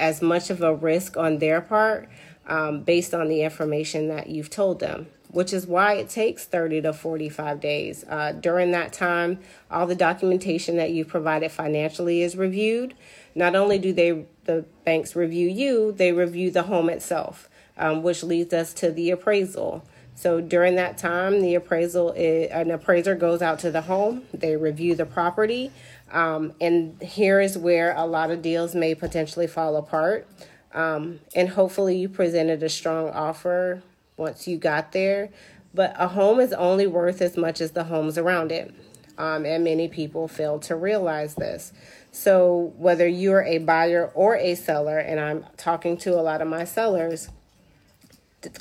as 0.00 0.20
much 0.22 0.50
of 0.50 0.62
a 0.62 0.74
risk 0.74 1.16
on 1.16 1.38
their 1.38 1.60
part 1.60 2.08
um, 2.48 2.82
based 2.82 3.14
on 3.14 3.28
the 3.28 3.42
information 3.42 4.08
that 4.08 4.28
you've 4.28 4.50
told 4.50 4.80
them, 4.80 5.06
which 5.28 5.52
is 5.52 5.66
why 5.66 5.94
it 5.94 6.08
takes 6.08 6.44
30 6.44 6.82
to 6.82 6.92
45 6.92 7.60
days. 7.60 8.04
Uh, 8.08 8.32
during 8.32 8.72
that 8.72 8.92
time, 8.92 9.38
all 9.70 9.86
the 9.86 9.94
documentation 9.94 10.76
that 10.76 10.90
you've 10.90 11.08
provided 11.08 11.52
financially 11.52 12.22
is 12.22 12.36
reviewed. 12.36 12.94
Not 13.34 13.54
only 13.54 13.78
do 13.78 13.92
they 13.92 14.24
the 14.44 14.64
banks 14.84 15.14
review 15.14 15.48
you, 15.48 15.92
they 15.92 16.12
review 16.12 16.50
the 16.50 16.64
home 16.64 16.90
itself, 16.90 17.48
um, 17.78 18.02
which 18.02 18.24
leads 18.24 18.52
us 18.52 18.72
to 18.74 18.90
the 18.90 19.10
appraisal. 19.10 19.84
So 20.16 20.40
during 20.40 20.74
that 20.74 20.98
time, 20.98 21.40
the 21.40 21.54
appraisal 21.54 22.12
is, 22.12 22.50
an 22.50 22.70
appraiser 22.70 23.14
goes 23.14 23.40
out 23.40 23.60
to 23.60 23.70
the 23.70 23.82
home. 23.82 24.24
They 24.34 24.56
review 24.56 24.94
the 24.94 25.06
property, 25.06 25.70
um, 26.10 26.54
and 26.60 27.00
here 27.02 27.40
is 27.40 27.56
where 27.56 27.94
a 27.96 28.04
lot 28.04 28.30
of 28.30 28.42
deals 28.42 28.74
may 28.74 28.94
potentially 28.94 29.46
fall 29.46 29.76
apart. 29.76 30.26
Um, 30.72 31.20
and 31.34 31.48
hopefully, 31.48 31.98
you 31.98 32.08
presented 32.08 32.62
a 32.62 32.68
strong 32.68 33.10
offer 33.10 33.82
once 34.16 34.46
you 34.46 34.56
got 34.56 34.92
there. 34.92 35.30
But 35.72 35.94
a 35.96 36.08
home 36.08 36.40
is 36.40 36.52
only 36.52 36.86
worth 36.86 37.22
as 37.22 37.36
much 37.36 37.60
as 37.60 37.72
the 37.72 37.84
homes 37.84 38.18
around 38.18 38.50
it. 38.52 38.74
Um, 39.18 39.44
and 39.44 39.64
many 39.64 39.86
people 39.88 40.28
fail 40.28 40.58
to 40.60 40.74
realize 40.74 41.34
this. 41.34 41.72
So, 42.10 42.72
whether 42.76 43.06
you're 43.06 43.42
a 43.42 43.58
buyer 43.58 44.10
or 44.14 44.36
a 44.36 44.54
seller, 44.54 44.98
and 44.98 45.20
I'm 45.20 45.44
talking 45.56 45.96
to 45.98 46.18
a 46.18 46.22
lot 46.22 46.40
of 46.40 46.48
my 46.48 46.64
sellers, 46.64 47.28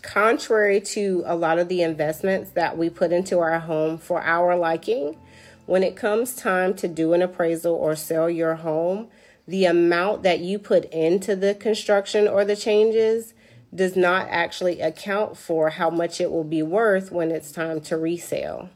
contrary 0.02 0.82
to 0.82 1.24
a 1.26 1.36
lot 1.36 1.58
of 1.58 1.70
the 1.70 1.82
investments 1.82 2.52
that 2.52 2.78
we 2.78 2.90
put 2.90 3.12
into 3.12 3.40
our 3.40 3.60
home 3.60 3.98
for 3.98 4.22
our 4.22 4.56
liking, 4.56 5.18
when 5.70 5.84
it 5.84 5.96
comes 5.96 6.34
time 6.34 6.74
to 6.74 6.88
do 6.88 7.14
an 7.14 7.22
appraisal 7.22 7.76
or 7.76 7.96
sell 7.96 8.28
your 8.28 8.56
home, 8.56 9.08
the 9.48 9.66
amount 9.66 10.24
that 10.24 10.40
you 10.40 10.58
put 10.58 10.86
into 10.86 11.36
the 11.36 11.54
construction 11.54 12.28
or 12.28 12.44
the 12.44 12.56
changes 12.56 13.36
does 13.74 13.96
not 13.96 14.26
actually 14.32 14.82
account 14.82 15.38
for 15.38 15.70
how 15.70 15.92
much 15.92 16.20
it 16.20 16.32
will 16.32 16.44
be 16.44 16.64
worth 16.64 17.12
when 17.12 17.30
it's 17.30 17.52
time 17.52 17.80
to 17.80 17.96
resale. 17.96 18.72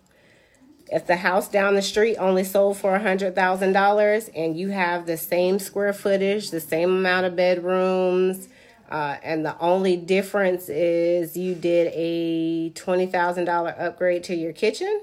If 0.91 1.07
the 1.07 1.15
house 1.15 1.47
down 1.47 1.73
the 1.73 1.81
street 1.81 2.17
only 2.17 2.43
sold 2.43 2.77
for 2.77 2.99
$100,000 2.99 4.29
and 4.35 4.55
you 4.55 4.69
have 4.69 5.07
the 5.07 5.17
same 5.17 5.57
square 5.57 5.93
footage, 5.93 6.51
the 6.51 6.59
same 6.59 6.91
amount 6.91 7.25
of 7.25 7.35
bedrooms, 7.35 8.49
uh, 8.91 9.17
and 9.23 9.43
the 9.43 9.57
only 9.57 9.97
difference 9.97 10.69
is 10.69 11.35
you 11.35 11.55
did 11.55 11.91
a 11.95 12.69
$20,000 12.75 13.81
upgrade 13.81 14.23
to 14.25 14.35
your 14.35 14.53
kitchen, 14.53 15.01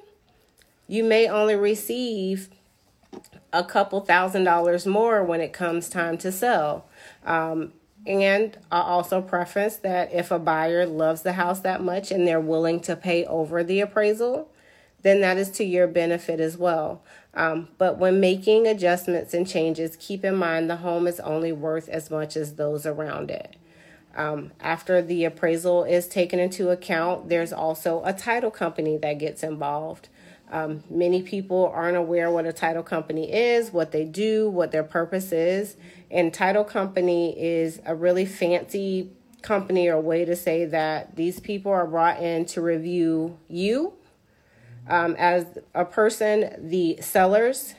you 0.91 1.05
may 1.05 1.29
only 1.29 1.55
receive 1.55 2.49
a 3.53 3.63
couple 3.63 4.01
thousand 4.01 4.43
dollars 4.43 4.87
more 4.87 5.23
when 5.23 5.41
it 5.41 5.53
comes 5.53 5.89
time 5.89 6.19
to 6.19 6.33
sell. 6.33 6.85
Um, 7.25 7.73
and 8.05 8.59
I 8.73 8.81
also 8.81 9.23
preface 9.23 9.77
that 9.77 10.13
if 10.13 10.33
a 10.33 10.39
buyer 10.41 10.85
loves 10.87 11.23
the 11.23 11.35
house 11.35 11.61
that 11.61 11.81
much 11.81 12.11
and 12.11 12.27
they're 12.27 12.41
willing 12.41 12.81
to 12.81 12.97
pay 12.97 13.25
over 13.25 13.63
the 13.63 13.79
appraisal, 13.81 14.51
then 15.03 15.21
that 15.21 15.37
is 15.37 15.53
to 15.53 15.65
your 15.65 15.87
benefit 15.87 16.41
as 16.41 16.59
well. 16.59 17.05
Um, 17.35 17.69
but 17.79 17.99
when 17.99 18.19
making 18.19 18.67
adjustments 18.67 19.33
and 19.33 19.49
changes, 19.49 19.97
keep 19.97 20.25
in 20.25 20.35
mind 20.35 20.69
the 20.69 20.77
home 20.77 21.07
is 21.07 21.21
only 21.21 21.53
worth 21.53 21.89
as 21.89 22.11
much 22.11 22.37
as 22.37 22.57
those 22.57 22.85
around 22.85 23.31
it. 23.31 23.55
Um, 24.17 24.51
after 24.59 25.01
the 25.01 25.25
appraisal 25.25 25.85
is 25.85 26.09
taken 26.09 26.41
into 26.41 26.71
account, 26.71 27.29
there's 27.29 27.53
also 27.53 28.03
a 28.05 28.13
title 28.13 28.51
company 28.51 28.97
that 28.97 29.19
gets 29.19 29.45
involved. 29.45 30.09
Um, 30.51 30.83
many 30.91 31.23
people 31.23 31.71
aren't 31.73 31.97
aware 31.97 32.31
what 32.31 32.45
a 32.45 32.53
title 32.53 32.83
company 32.83 33.33
is, 33.33 33.73
what 33.73 33.93
they 33.93 34.05
do, 34.05 34.51
what 34.51 34.73
their 34.73 34.83
purpose 34.83 35.31
is. 35.31 35.77
And 36.11 36.35
title 36.35 36.65
company 36.65 37.39
is 37.41 37.81
a 37.87 37.95
really 37.95 38.27
fancy 38.27 39.13
company 39.43 39.89
or 39.89 40.01
way 40.01 40.25
to 40.25 40.35
say 40.37 40.65
that 40.67 41.17
these 41.17 41.41
people 41.41 41.73
are 41.73 41.87
brought 41.87 42.21
in 42.21 42.45
to 42.47 42.61
review 42.61 43.39
you 43.49 43.95
um, 44.89 45.15
as 45.19 45.47
a 45.75 45.85
person, 45.85 46.69
the 46.69 46.99
sellers, 47.01 47.75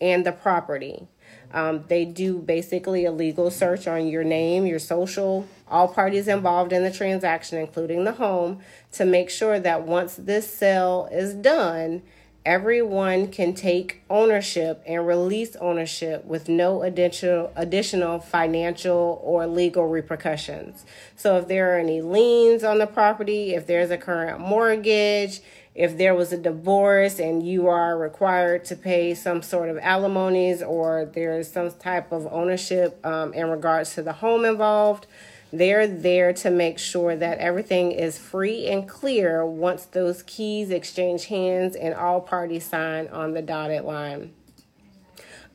and 0.00 0.24
the 0.24 0.32
property. 0.32 1.08
Um, 1.52 1.84
they 1.88 2.04
do 2.04 2.38
basically 2.38 3.04
a 3.04 3.12
legal 3.12 3.50
search 3.50 3.88
on 3.88 4.06
your 4.06 4.24
name, 4.24 4.66
your 4.66 4.78
social, 4.78 5.48
all 5.70 5.88
parties 5.88 6.28
involved 6.28 6.72
in 6.72 6.82
the 6.82 6.90
transaction, 6.90 7.58
including 7.58 8.04
the 8.04 8.12
home, 8.12 8.60
to 8.92 9.04
make 9.04 9.30
sure 9.30 9.60
that 9.60 9.82
once 9.82 10.16
this 10.16 10.52
sale 10.52 11.08
is 11.12 11.34
done, 11.34 12.02
everyone 12.44 13.28
can 13.28 13.52
take 13.52 14.02
ownership 14.08 14.82
and 14.86 15.06
release 15.06 15.56
ownership 15.56 16.24
with 16.24 16.48
no 16.48 16.82
additional 16.82 17.52
additional 17.54 18.18
financial 18.18 19.20
or 19.22 19.46
legal 19.46 19.86
repercussions. 19.86 20.84
So 21.16 21.36
if 21.36 21.48
there 21.48 21.74
are 21.74 21.78
any 21.78 22.00
liens 22.00 22.64
on 22.64 22.78
the 22.78 22.86
property, 22.86 23.54
if 23.54 23.66
there's 23.66 23.90
a 23.90 23.98
current 23.98 24.40
mortgage, 24.40 25.40
if 25.74 25.96
there 25.96 26.14
was 26.14 26.32
a 26.32 26.36
divorce 26.36 27.18
and 27.18 27.46
you 27.46 27.68
are 27.68 27.96
required 27.96 28.64
to 28.66 28.76
pay 28.76 29.14
some 29.14 29.42
sort 29.42 29.68
of 29.68 29.78
alimonies 29.78 30.62
or 30.62 31.04
there's 31.04 31.50
some 31.50 31.70
type 31.70 32.10
of 32.10 32.26
ownership 32.32 33.04
um, 33.06 33.32
in 33.34 33.48
regards 33.48 33.94
to 33.94 34.02
the 34.02 34.14
home 34.14 34.44
involved, 34.44 35.06
they're 35.52 35.86
there 35.86 36.32
to 36.32 36.50
make 36.50 36.78
sure 36.78 37.16
that 37.16 37.38
everything 37.38 37.92
is 37.92 38.18
free 38.18 38.66
and 38.68 38.88
clear 38.88 39.44
once 39.44 39.84
those 39.86 40.22
keys 40.22 40.70
exchange 40.70 41.26
hands 41.26 41.74
and 41.74 41.94
all 41.94 42.20
parties 42.20 42.64
sign 42.64 43.08
on 43.08 43.32
the 43.32 43.42
dotted 43.42 43.84
line. 43.84 44.32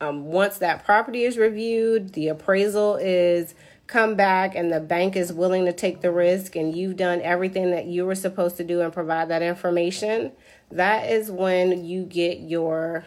Um, 0.02 0.26
once 0.26 0.58
that 0.58 0.84
property 0.84 1.24
is 1.24 1.38
reviewed, 1.38 2.14
the 2.14 2.28
appraisal 2.28 2.98
is 2.98 3.56
come 3.88 4.16
back 4.16 4.56
and 4.56 4.72
the 4.72 4.80
bank 4.80 5.16
is 5.16 5.32
willing 5.32 5.66
to 5.66 5.74
take 5.74 6.02
the 6.02 6.12
risk 6.12 6.56
and 6.56 6.76
you've 6.76 6.98
done 6.98 7.22
everything 7.22 7.72
that 7.72 7.86
you 7.86 8.06
were 8.06 8.16
supposed 8.16 8.58
to 8.58 8.64
do 8.64 8.82
and 8.82 8.92
provide 8.92 9.30
that 9.30 9.42
information, 9.42 10.32
that 10.72 11.10
is 11.10 11.32
when 11.32 11.86
you 11.86 12.04
get 12.04 12.40
your, 12.40 13.06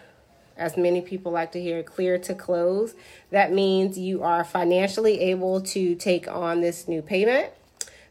as 0.59 0.77
many 0.77 1.01
people 1.01 1.33
like 1.33 1.53
to 1.53 1.61
hear, 1.61 1.83
clear 1.83 2.19
to 2.19 2.35
close. 2.35 2.95
That 3.31 3.53
means 3.53 3.99
you 3.99 4.23
are 4.23 4.45
financially 4.45 5.21
able 5.21 5.61
to 5.63 5.95
take 5.95 6.29
on 6.29 6.61
this 6.61 6.89
new 6.89 7.01
payment. 7.01 7.53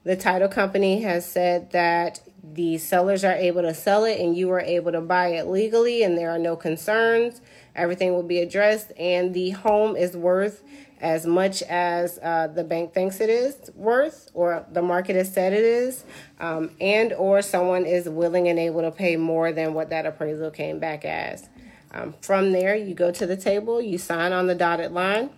The 0.03 0.15
title 0.15 0.47
company 0.47 1.01
has 1.01 1.29
said 1.29 1.71
that 1.71 2.21
the 2.41 2.77
sellers 2.77 3.25
are 3.25 3.33
able 3.33 3.61
to 3.63 3.73
sell 3.73 4.05
it 4.05 4.21
and 4.21 4.37
you 4.37 4.49
are 4.51 4.61
able 4.61 4.93
to 4.93 5.01
buy 5.01 5.29
it 5.29 5.47
legally 5.47 6.01
and 6.01 6.17
there 6.17 6.31
are 6.31 6.39
no 6.39 6.55
concerns. 6.55 7.41
Everything 7.75 8.13
will 8.13 8.23
be 8.23 8.39
addressed 8.39 8.93
and 8.97 9.33
the 9.33 9.49
home 9.49 9.97
is 9.97 10.15
worth 10.15 10.63
as 10.99 11.25
much 11.25 11.61
as 11.63 12.17
uh, 12.23 12.47
the 12.47 12.63
bank 12.63 12.93
thinks 12.93 13.19
it 13.19 13.29
is 13.29 13.69
worth 13.75 14.29
or 14.33 14.65
the 14.71 14.81
market 14.81 15.15
has 15.15 15.31
said 15.31 15.53
it 15.53 15.63
is 15.63 16.03
um, 16.39 16.71
and 16.81 17.13
or 17.13 17.41
someone 17.41 17.85
is 17.85 18.09
willing 18.09 18.47
and 18.47 18.57
able 18.57 18.81
to 18.81 18.91
pay 18.91 19.15
more 19.15 19.51
than 19.51 19.73
what 19.73 19.89
that 19.89 20.05
appraisal 20.05 20.49
came 20.49 20.79
back 20.79 21.05
as 21.05 21.49
um, 21.91 22.15
from 22.21 22.51
there 22.51 22.75
you 22.75 22.93
go 22.93 23.11
to 23.11 23.25
the 23.25 23.37
table 23.37 23.81
you 23.81 23.97
sign 23.97 24.31
on 24.31 24.47
the 24.47 24.55
dotted 24.55 24.91
line. 24.91 25.29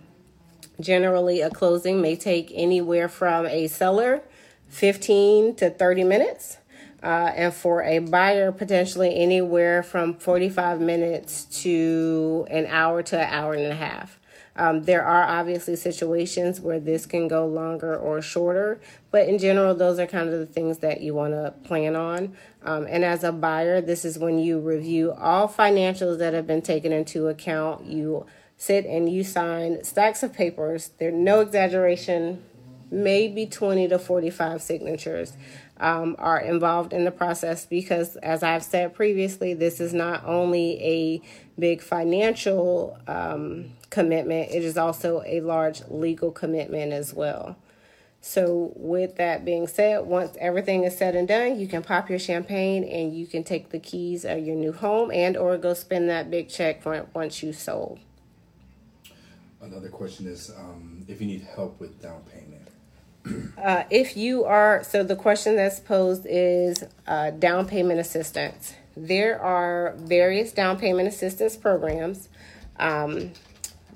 Generally 0.80 1.40
a 1.42 1.50
closing 1.50 2.00
may 2.00 2.16
take 2.16 2.50
anywhere 2.54 3.08
from 3.08 3.46
a 3.46 3.66
seller 3.66 4.22
15 4.68 5.56
to 5.56 5.70
30 5.70 6.04
minutes 6.04 6.58
uh, 7.02 7.32
and 7.34 7.52
for 7.52 7.82
a 7.82 7.98
buyer 7.98 8.52
potentially 8.52 9.14
anywhere 9.16 9.82
from 9.82 10.14
45 10.14 10.80
minutes 10.80 11.44
to 11.62 12.46
an 12.50 12.66
hour 12.66 13.02
to 13.02 13.18
an 13.18 13.32
hour 13.32 13.54
and 13.54 13.66
a 13.66 13.74
half 13.74 14.19
um, 14.56 14.82
there 14.82 15.04
are 15.04 15.24
obviously 15.24 15.76
situations 15.76 16.60
where 16.60 16.80
this 16.80 17.06
can 17.06 17.28
go 17.28 17.46
longer 17.46 17.96
or 17.96 18.20
shorter, 18.20 18.80
but 19.10 19.28
in 19.28 19.38
general, 19.38 19.74
those 19.74 19.98
are 19.98 20.06
kind 20.06 20.28
of 20.28 20.38
the 20.38 20.46
things 20.46 20.78
that 20.78 21.00
you 21.00 21.14
want 21.14 21.32
to 21.32 21.54
plan 21.64 21.96
on. 21.96 22.36
Um, 22.62 22.86
and 22.88 23.04
as 23.04 23.24
a 23.24 23.32
buyer, 23.32 23.80
this 23.80 24.04
is 24.04 24.18
when 24.18 24.38
you 24.38 24.58
review 24.58 25.12
all 25.12 25.48
financials 25.48 26.18
that 26.18 26.34
have 26.34 26.46
been 26.46 26.62
taken 26.62 26.92
into 26.92 27.28
account. 27.28 27.86
You 27.86 28.26
sit 28.56 28.84
and 28.84 29.08
you 29.10 29.24
sign 29.24 29.82
stacks 29.84 30.22
of 30.22 30.34
papers. 30.34 30.90
There's 30.98 31.14
no 31.14 31.40
exaggeration, 31.40 32.42
maybe 32.90 33.46
20 33.46 33.88
to 33.88 33.98
45 33.98 34.60
signatures. 34.60 35.32
Um, 35.82 36.14
are 36.18 36.38
involved 36.38 36.92
in 36.92 37.06
the 37.06 37.10
process 37.10 37.64
because, 37.64 38.16
as 38.16 38.42
I've 38.42 38.62
said 38.62 38.92
previously, 38.92 39.54
this 39.54 39.80
is 39.80 39.94
not 39.94 40.22
only 40.26 40.78
a 40.82 41.22
big 41.58 41.80
financial 41.80 42.98
um, 43.08 43.70
commitment, 43.88 44.50
it 44.50 44.62
is 44.62 44.76
also 44.76 45.22
a 45.24 45.40
large 45.40 45.80
legal 45.88 46.32
commitment 46.32 46.92
as 46.92 47.14
well. 47.14 47.56
So, 48.22 48.72
with 48.76 49.16
that 49.16 49.46
being 49.46 49.66
said, 49.66 50.04
once 50.04 50.36
everything 50.38 50.84
is 50.84 50.96
said 50.96 51.16
and 51.16 51.26
done, 51.26 51.58
you 51.58 51.66
can 51.66 51.82
pop 51.82 52.10
your 52.10 52.18
champagne 52.18 52.84
and 52.84 53.16
you 53.16 53.26
can 53.26 53.42
take 53.42 53.70
the 53.70 53.78
keys 53.78 54.26
of 54.26 54.40
your 54.40 54.56
new 54.56 54.72
home 54.72 55.10
and 55.10 55.36
or 55.36 55.56
go 55.56 55.72
spend 55.72 56.10
that 56.10 56.30
big 56.30 56.50
check 56.50 56.84
once 57.14 57.42
you 57.42 57.54
sold. 57.54 57.98
Another 59.62 59.88
question 59.88 60.26
is 60.26 60.50
um, 60.50 61.04
if 61.08 61.20
you 61.20 61.26
need 61.26 61.42
help 61.54 61.80
with 61.80 62.00
down 62.02 62.22
payment. 62.30 62.59
Uh, 63.58 63.84
if 63.90 64.16
you 64.16 64.44
are, 64.44 64.82
so 64.82 65.02
the 65.02 65.16
question 65.16 65.56
that's 65.56 65.80
posed 65.80 66.26
is 66.28 66.84
uh, 67.06 67.30
down 67.30 67.66
payment 67.66 68.00
assistance. 68.00 68.74
There 68.96 69.40
are 69.40 69.94
various 69.98 70.52
down 70.52 70.78
payment 70.78 71.08
assistance 71.08 71.56
programs. 71.56 72.28
Um, 72.78 73.32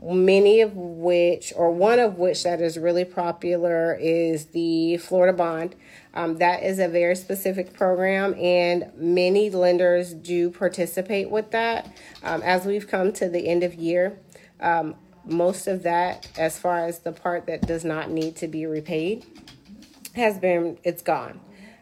many 0.03 0.61
of 0.61 0.77
which, 0.77 1.53
or 1.57 1.71
one 1.71 1.99
of 1.99 2.19
which 2.19 2.43
that 2.43 2.61
is 2.61 2.79
really 2.79 3.05
popular, 3.05 3.95
is 3.95 4.47
the 4.47 4.99
Florida 4.99 5.37
Bond. 5.37 5.75
Um, 6.13 6.37
that 6.39 6.63
is 6.63 6.79
a 6.79 6.89
very 6.89 7.17
specific 7.17 7.73
program, 7.73 8.35
and 8.35 8.93
many 8.97 9.51
lenders 9.51 10.13
do 10.15 10.51
participate 10.51 11.31
with 11.31 11.51
that. 11.51 11.91
Um, 12.23 12.43
as 12.43 12.67
we've 12.67 12.87
come 12.87 13.13
to 13.15 13.29
the 13.29 13.49
end 13.49 13.63
of 13.63 13.75
year, 13.75 14.19
um, 14.61 14.95
most 15.27 15.67
of 15.67 15.83
that, 15.85 16.29
as 16.39 16.59
far 16.59 16.87
as 16.87 17.01
the 17.01 17.13
part 17.13 17.47
that 17.47 17.67
does 17.67 17.85
not 17.85 18.11
need 18.11 18.37
to 18.37 18.49
be 18.49 18.67
repaid, 18.67 19.25
has 20.15 20.39
been 20.39 20.79
it's 20.85 21.03
gone. 21.03 21.41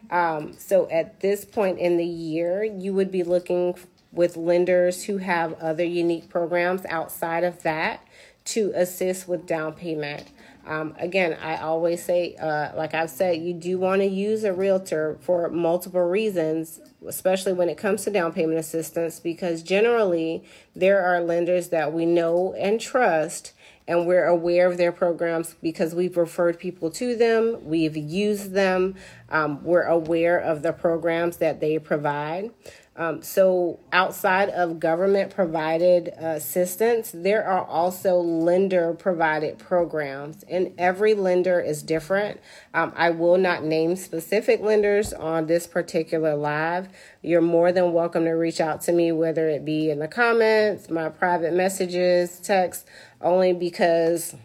Um, 0.09 0.53
so 0.57 0.89
at 0.89 1.19
this 1.21 1.45
point 1.45 1.79
in 1.79 1.97
the 1.97 2.05
year, 2.05 2.63
you 2.63 2.93
would 2.93 3.11
be 3.11 3.23
looking 3.23 3.75
with 4.11 4.37
lenders 4.37 5.05
who 5.05 5.17
have 5.17 5.53
other 5.53 5.83
unique 5.83 6.29
programs 6.29 6.85
outside 6.85 7.43
of 7.43 7.63
that 7.63 8.05
to 8.45 8.71
assist 8.75 9.27
with 9.27 9.45
down 9.45 9.73
payment. 9.73 10.29
Um, 10.65 10.95
again, 10.97 11.37
I 11.41 11.57
always 11.57 12.03
say, 12.03 12.35
uh, 12.35 12.75
like 12.75 12.93
I've 12.93 13.09
said, 13.09 13.41
you 13.41 13.53
do 13.53 13.77
want 13.77 14.01
to 14.01 14.07
use 14.07 14.43
a 14.45 14.53
realtor 14.53 15.17
for 15.19 15.49
multiple 15.49 16.01
reasons, 16.01 16.79
especially 17.05 17.51
when 17.51 17.67
it 17.67 17.77
comes 17.77 18.03
to 18.05 18.11
down 18.11 18.31
payment 18.31 18.59
assistance, 18.59 19.19
because 19.19 19.61
generally 19.61 20.43
there 20.75 21.03
are 21.03 21.21
lenders 21.21 21.67
that 21.69 21.91
we 21.91 22.05
know 22.05 22.53
and 22.53 22.79
trust, 22.79 23.51
and 23.87 24.07
we're 24.07 24.25
aware 24.25 24.71
of 24.71 24.77
their 24.77 24.93
programs 24.93 25.55
because 25.61 25.93
we've 25.93 26.15
referred 26.15 26.57
people 26.57 26.89
to 26.91 27.15
them, 27.15 27.57
we've 27.65 27.97
used 27.97 28.53
them, 28.53 28.95
um, 29.29 29.61
we're 29.63 29.83
aware 29.83 30.39
of 30.39 30.61
the 30.61 30.71
programs 30.71 31.37
that 31.37 31.59
they 31.59 31.77
provide. 31.77 32.51
Um, 32.95 33.23
so, 33.23 33.79
outside 33.91 34.49
of 34.49 34.79
government 34.79 35.33
provided 35.33 36.09
assistance, 36.09 37.09
there 37.11 37.43
are 37.43 37.65
also 37.65 38.17
lender 38.17 38.93
provided 38.93 39.57
programs, 39.57 40.43
and 40.43 40.73
every 40.77 41.15
lender 41.15 41.59
is 41.59 41.81
different. 41.81 42.39
Um, 42.71 42.93
I 42.95 43.09
will 43.09 43.39
not 43.39 43.63
name 43.63 43.95
specific 43.95 44.61
lenders 44.61 45.11
on 45.11 45.47
this 45.47 45.65
particular 45.65 46.35
live. 46.35 46.87
You're 47.23 47.41
more 47.41 47.71
than 47.71 47.93
welcome 47.93 48.25
to 48.25 48.31
reach 48.31 48.61
out 48.61 48.81
to 48.81 48.91
me, 48.91 49.11
whether 49.11 49.49
it 49.49 49.65
be 49.65 49.89
in 49.89 49.97
the 49.97 50.07
comments, 50.07 50.87
my 50.87 51.09
private 51.09 51.53
messages, 51.53 52.39
text, 52.41 52.87
only 53.21 53.53
because 53.53 54.35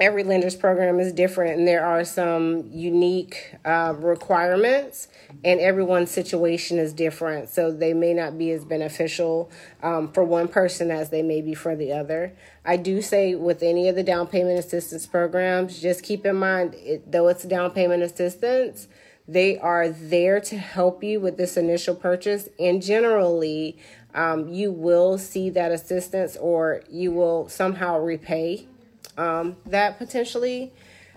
every 0.00 0.24
lender's 0.24 0.56
program 0.56 0.98
is 1.00 1.12
different 1.12 1.58
and 1.58 1.68
there 1.68 1.84
are 1.84 2.04
some 2.04 2.68
unique 2.72 3.54
uh, 3.64 3.94
requirements 3.96 5.08
and 5.44 5.60
everyone's 5.60 6.10
situation 6.10 6.78
is 6.78 6.92
different. 6.92 7.48
So 7.48 7.70
they 7.70 7.94
may 7.94 8.14
not 8.14 8.36
be 8.38 8.50
as 8.50 8.64
beneficial 8.64 9.50
um, 9.82 10.12
for 10.12 10.24
one 10.24 10.48
person 10.48 10.90
as 10.90 11.10
they 11.10 11.22
may 11.22 11.40
be 11.40 11.54
for 11.54 11.76
the 11.76 11.92
other. 11.92 12.34
I 12.64 12.76
do 12.76 13.02
say 13.02 13.34
with 13.34 13.62
any 13.62 13.88
of 13.88 13.96
the 13.96 14.02
down 14.02 14.26
payment 14.26 14.58
assistance 14.58 15.06
programs 15.06 15.80
just 15.80 16.02
keep 16.02 16.26
in 16.26 16.36
mind 16.36 16.74
it, 16.76 17.10
though 17.10 17.28
it's 17.28 17.44
down 17.44 17.70
payment 17.70 18.02
assistance 18.02 18.88
They 19.26 19.58
are 19.58 19.88
there 19.88 20.40
to 20.40 20.58
help 20.58 21.02
you 21.02 21.18
with 21.18 21.38
this 21.38 21.56
initial 21.56 21.94
purchase, 21.94 22.48
and 22.58 22.82
generally, 22.82 23.78
um, 24.14 24.48
you 24.48 24.70
will 24.70 25.16
see 25.16 25.50
that 25.50 25.72
assistance 25.72 26.36
or 26.36 26.82
you 26.90 27.10
will 27.10 27.48
somehow 27.48 27.98
repay 27.98 28.68
um, 29.16 29.56
that 29.66 29.98
potentially 29.98 30.72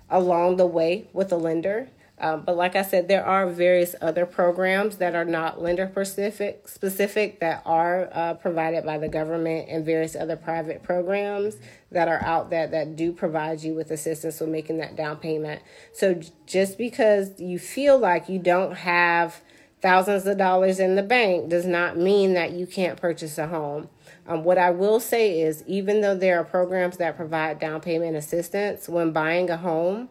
along 0.09 0.57
the 0.57 0.65
way 0.65 1.09
with 1.13 1.31
a 1.31 1.37
lender. 1.37 1.89
Um, 2.19 2.41
but 2.41 2.57
like 2.57 2.75
I 2.75 2.81
said, 2.81 3.07
there 3.07 3.23
are 3.23 3.47
various 3.47 3.93
other 4.01 4.25
programs 4.25 4.97
that 4.97 5.13
are 5.13 5.25
not 5.25 5.61
lender 5.61 5.87
specific, 5.91 6.67
specific 6.67 7.39
that 7.41 7.61
are 7.63 8.09
uh, 8.11 8.33
provided 8.33 8.85
by 8.85 8.97
the 8.97 9.07
government 9.07 9.67
and 9.69 9.85
various 9.85 10.15
other 10.15 10.35
private 10.35 10.81
programs 10.81 11.57
that 11.91 12.07
are 12.07 12.21
out 12.23 12.49
there 12.49 12.65
that 12.65 12.95
do 12.95 13.13
provide 13.13 13.61
you 13.61 13.75
with 13.75 13.91
assistance 13.91 14.39
with 14.39 14.49
making 14.49 14.77
that 14.77 14.95
down 14.95 15.17
payment. 15.17 15.61
So 15.93 16.19
just 16.47 16.79
because 16.79 17.39
you 17.39 17.59
feel 17.59 17.99
like 17.99 18.29
you 18.29 18.39
don't 18.39 18.75
have 18.75 19.41
thousands 19.81 20.25
of 20.25 20.37
dollars 20.37 20.79
in 20.79 20.95
the 20.95 21.03
bank 21.03 21.49
does 21.49 21.65
not 21.65 21.97
mean 21.97 22.33
that 22.33 22.51
you 22.51 22.65
can't 22.65 22.99
purchase 22.99 23.37
a 23.37 23.47
home. 23.47 23.89
Um, 24.27 24.43
what 24.43 24.57
I 24.57 24.71
will 24.71 24.99
say 24.99 25.39
is, 25.39 25.63
even 25.67 26.01
though 26.01 26.15
there 26.15 26.39
are 26.39 26.43
programs 26.43 26.97
that 26.97 27.15
provide 27.15 27.59
down 27.59 27.81
payment 27.81 28.15
assistance 28.15 28.89
when 28.89 29.11
buying 29.11 29.49
a 29.49 29.57
home, 29.57 30.09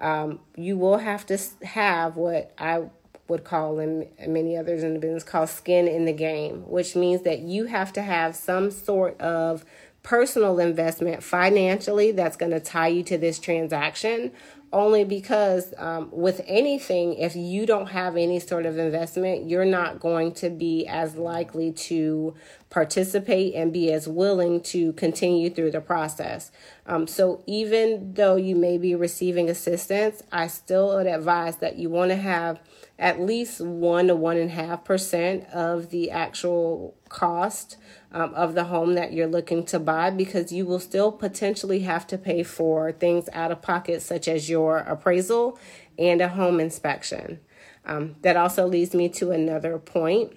um, 0.00 0.40
you 0.56 0.76
will 0.76 0.98
have 0.98 1.24
to 1.26 1.38
have 1.62 2.16
what 2.16 2.52
I 2.58 2.84
would 3.28 3.44
call 3.44 3.78
and 3.78 4.06
many 4.26 4.56
others 4.56 4.82
in 4.82 4.94
the 4.94 5.00
business 5.00 5.24
call 5.24 5.46
skin 5.46 5.88
in 5.88 6.04
the 6.04 6.12
game, 6.12 6.68
which 6.68 6.94
means 6.94 7.22
that 7.22 7.40
you 7.40 7.66
have 7.66 7.92
to 7.94 8.02
have 8.02 8.36
some 8.36 8.70
sort 8.70 9.18
of 9.20 9.64
personal 10.02 10.60
investment 10.60 11.22
financially 11.22 12.12
that's 12.12 12.36
going 12.36 12.52
to 12.52 12.60
tie 12.60 12.88
you 12.88 13.02
to 13.02 13.16
this 13.16 13.38
transaction 13.38 14.30
only 14.74 15.04
because 15.04 15.72
um, 15.78 16.08
with 16.10 16.40
anything, 16.46 17.14
if 17.14 17.36
you 17.36 17.64
don't 17.64 17.86
have 17.86 18.16
any 18.16 18.40
sort 18.40 18.66
of 18.66 18.76
investment, 18.76 19.48
you're 19.48 19.64
not 19.64 20.00
going 20.00 20.32
to 20.34 20.50
be 20.50 20.84
as 20.88 21.14
likely 21.14 21.72
to 21.72 22.34
participate 22.70 23.54
and 23.54 23.72
be 23.72 23.92
as 23.92 24.08
willing 24.08 24.60
to 24.60 24.92
continue 24.94 25.48
through 25.48 25.70
the 25.70 25.80
process. 25.80 26.50
Um, 26.86 27.06
so, 27.06 27.44
even 27.46 28.14
though 28.14 28.34
you 28.34 28.56
may 28.56 28.76
be 28.76 28.96
receiving 28.96 29.48
assistance, 29.48 30.24
I 30.32 30.48
still 30.48 30.96
would 30.96 31.06
advise 31.06 31.56
that 31.58 31.76
you 31.76 31.88
want 31.88 32.10
to 32.10 32.16
have 32.16 32.58
at 32.98 33.20
least 33.20 33.60
one 33.60 34.06
to 34.06 34.14
one 34.14 34.36
and 34.36 34.50
a 34.50 34.54
half 34.54 34.84
percent 34.84 35.44
of 35.52 35.90
the 35.90 36.10
actual 36.10 36.94
cost 37.08 37.76
um, 38.12 38.32
of 38.34 38.54
the 38.54 38.64
home 38.64 38.94
that 38.94 39.12
you're 39.12 39.26
looking 39.26 39.64
to 39.64 39.80
buy 39.80 40.10
because 40.10 40.52
you 40.52 40.64
will 40.64 40.78
still 40.78 41.10
potentially 41.10 41.80
have 41.80 42.06
to 42.06 42.16
pay 42.16 42.42
for 42.44 42.92
things 42.92 43.28
out 43.32 43.50
of 43.50 43.60
pocket, 43.60 44.00
such 44.00 44.28
as 44.28 44.48
your 44.48 44.78
appraisal 44.78 45.58
and 45.98 46.20
a 46.20 46.28
home 46.28 46.60
inspection. 46.60 47.40
Um, 47.84 48.16
that 48.22 48.36
also 48.36 48.66
leads 48.66 48.94
me 48.94 49.08
to 49.10 49.32
another 49.32 49.78
point. 49.78 50.32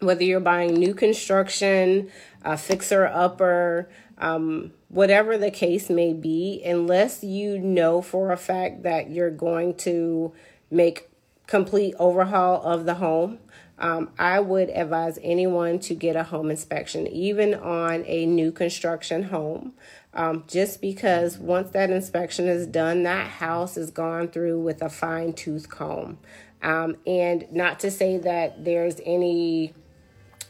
Whether 0.00 0.24
you're 0.24 0.40
buying 0.40 0.74
new 0.74 0.94
construction, 0.94 2.10
a 2.42 2.56
fixer 2.56 3.06
upper, 3.06 3.88
um, 4.18 4.72
whatever 4.88 5.36
the 5.36 5.50
case 5.50 5.90
may 5.90 6.12
be, 6.12 6.62
unless 6.64 7.24
you 7.24 7.58
know 7.58 8.02
for 8.02 8.30
a 8.30 8.36
fact 8.36 8.82
that 8.84 9.10
you're 9.10 9.30
going 9.30 9.74
to 9.78 10.32
make 10.70 11.08
complete 11.48 11.94
overhaul 11.98 12.62
of 12.62 12.84
the 12.84 12.94
home, 12.94 13.40
um, 13.80 14.10
I 14.18 14.38
would 14.38 14.70
advise 14.70 15.18
anyone 15.22 15.78
to 15.80 15.94
get 15.94 16.14
a 16.14 16.24
home 16.24 16.50
inspection, 16.50 17.06
even 17.08 17.54
on 17.54 18.04
a 18.06 18.26
new 18.26 18.52
construction 18.52 19.24
home. 19.24 19.72
Um, 20.14 20.44
just 20.46 20.80
because 20.80 21.38
once 21.38 21.70
that 21.70 21.90
inspection 21.90 22.48
is 22.48 22.66
done, 22.66 23.04
that 23.04 23.28
house 23.28 23.76
is 23.76 23.90
gone 23.90 24.28
through 24.28 24.60
with 24.60 24.82
a 24.82 24.88
fine 24.88 25.32
tooth 25.32 25.68
comb. 25.68 26.18
Um, 26.62 26.96
and 27.06 27.50
not 27.52 27.80
to 27.80 27.90
say 27.90 28.18
that 28.18 28.64
there's 28.64 29.00
any 29.04 29.74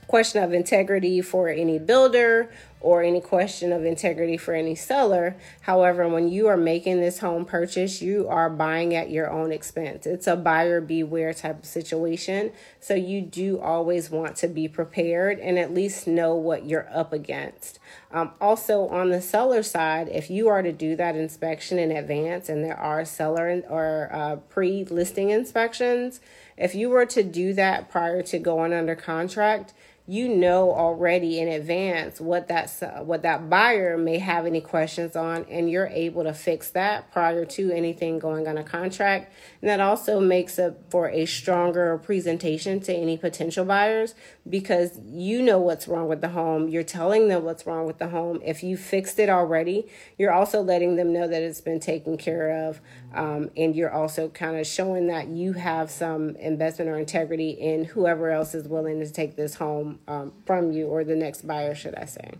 question 0.06 0.42
of 0.42 0.54
integrity 0.54 1.20
for 1.20 1.48
any 1.48 1.78
builder 1.78 2.50
or 2.80 3.02
any 3.02 3.20
question 3.20 3.72
of 3.72 3.84
integrity 3.84 4.36
for 4.36 4.54
any 4.54 4.74
seller. 4.74 5.36
However, 5.62 6.08
when 6.08 6.28
you 6.28 6.46
are 6.46 6.56
making 6.56 7.00
this 7.00 7.18
home 7.18 7.44
purchase, 7.44 8.00
you 8.00 8.28
are 8.28 8.48
buying 8.48 8.94
at 8.94 9.10
your 9.10 9.30
own 9.30 9.52
expense. 9.52 10.06
It's 10.06 10.26
a 10.26 10.36
buyer 10.36 10.80
beware 10.80 11.34
type 11.34 11.60
of 11.60 11.64
situation. 11.66 12.52
So 12.80 12.94
you 12.94 13.20
do 13.20 13.58
always 13.58 14.10
want 14.10 14.36
to 14.36 14.48
be 14.48 14.68
prepared 14.68 15.38
and 15.40 15.58
at 15.58 15.74
least 15.74 16.06
know 16.06 16.34
what 16.34 16.66
you're 16.66 16.88
up 16.94 17.12
against. 17.12 17.78
Um, 18.10 18.30
also, 18.40 18.88
on 18.88 19.10
the 19.10 19.20
seller 19.20 19.62
side, 19.62 20.08
if 20.08 20.30
you 20.30 20.48
are 20.48 20.62
to 20.62 20.72
do 20.72 20.96
that 20.96 21.16
inspection 21.16 21.78
in 21.78 21.90
advance 21.90 22.48
and 22.48 22.64
there 22.64 22.78
are 22.78 23.04
seller 23.04 23.62
or 23.68 24.08
uh, 24.12 24.36
pre 24.36 24.84
listing 24.84 25.30
inspections, 25.30 26.20
if 26.56 26.74
you 26.74 26.88
were 26.88 27.06
to 27.06 27.22
do 27.22 27.52
that 27.54 27.90
prior 27.90 28.22
to 28.22 28.38
going 28.38 28.72
under 28.72 28.94
contract, 28.94 29.74
you 30.08 30.26
know 30.26 30.72
already 30.72 31.38
in 31.38 31.48
advance 31.48 32.18
what 32.18 32.48
that 32.48 33.04
what 33.04 33.20
that 33.20 33.50
buyer 33.50 33.98
may 33.98 34.16
have 34.16 34.46
any 34.46 34.60
questions 34.60 35.14
on 35.14 35.44
and 35.50 35.70
you're 35.70 35.88
able 35.88 36.24
to 36.24 36.32
fix 36.32 36.70
that 36.70 37.12
prior 37.12 37.44
to 37.44 37.70
anything 37.70 38.18
going 38.18 38.48
on 38.48 38.56
a 38.56 38.64
contract. 38.64 39.30
And 39.60 39.68
that 39.68 39.80
also 39.80 40.18
makes 40.18 40.58
up 40.58 40.90
for 40.90 41.10
a 41.10 41.26
stronger 41.26 41.98
presentation 41.98 42.80
to 42.80 42.94
any 42.94 43.18
potential 43.18 43.66
buyers 43.66 44.14
because 44.48 44.98
you 45.04 45.42
know 45.42 45.58
what's 45.58 45.86
wrong 45.86 46.08
with 46.08 46.22
the 46.22 46.30
home. 46.30 46.68
You're 46.68 46.82
telling 46.82 47.28
them 47.28 47.44
what's 47.44 47.66
wrong 47.66 47.86
with 47.86 47.98
the 47.98 48.08
home. 48.08 48.40
If 48.42 48.62
you 48.62 48.78
fixed 48.78 49.18
it 49.18 49.28
already 49.28 49.88
you're 50.16 50.32
also 50.32 50.62
letting 50.62 50.96
them 50.96 51.12
know 51.12 51.28
that 51.28 51.42
it's 51.42 51.60
been 51.60 51.80
taken 51.80 52.16
care 52.16 52.68
of 52.68 52.80
um, 53.14 53.50
and 53.56 53.74
you're 53.74 53.92
also 53.92 54.28
kind 54.28 54.58
of 54.58 54.66
showing 54.66 55.06
that 55.06 55.28
you 55.28 55.54
have 55.54 55.90
some 55.90 56.36
investment 56.36 56.90
or 56.90 56.98
integrity 56.98 57.50
in 57.50 57.84
whoever 57.84 58.30
else 58.30 58.54
is 58.54 58.68
willing 58.68 59.00
to 59.00 59.10
take 59.10 59.36
this 59.36 59.54
home 59.54 59.98
um, 60.06 60.32
from 60.44 60.72
you 60.72 60.86
or 60.86 61.04
the 61.04 61.16
next 61.16 61.46
buyer, 61.46 61.74
should 61.74 61.94
I 61.94 62.04
say. 62.04 62.32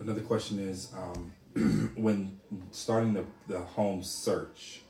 Another 0.00 0.20
question 0.20 0.58
is 0.58 0.92
um, 0.96 1.92
when 1.96 2.38
starting 2.70 3.14
the, 3.14 3.24
the 3.46 3.60
home 3.60 4.02
search, 4.02 4.82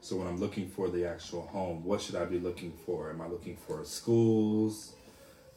so 0.00 0.16
when 0.16 0.28
I'm 0.28 0.38
looking 0.38 0.68
for 0.68 0.88
the 0.88 1.04
actual 1.06 1.42
home, 1.42 1.84
what 1.84 2.00
should 2.00 2.14
I 2.14 2.24
be 2.24 2.38
looking 2.38 2.72
for? 2.84 3.10
Am 3.10 3.20
I 3.20 3.26
looking 3.26 3.56
for 3.56 3.84
schools? 3.84 4.92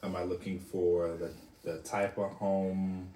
Am 0.02 0.16
I 0.16 0.24
looking 0.24 0.58
for 0.58 1.16
the, 1.16 1.30
the 1.62 1.78
type 1.78 2.18
of 2.18 2.32
home, 2.32 3.08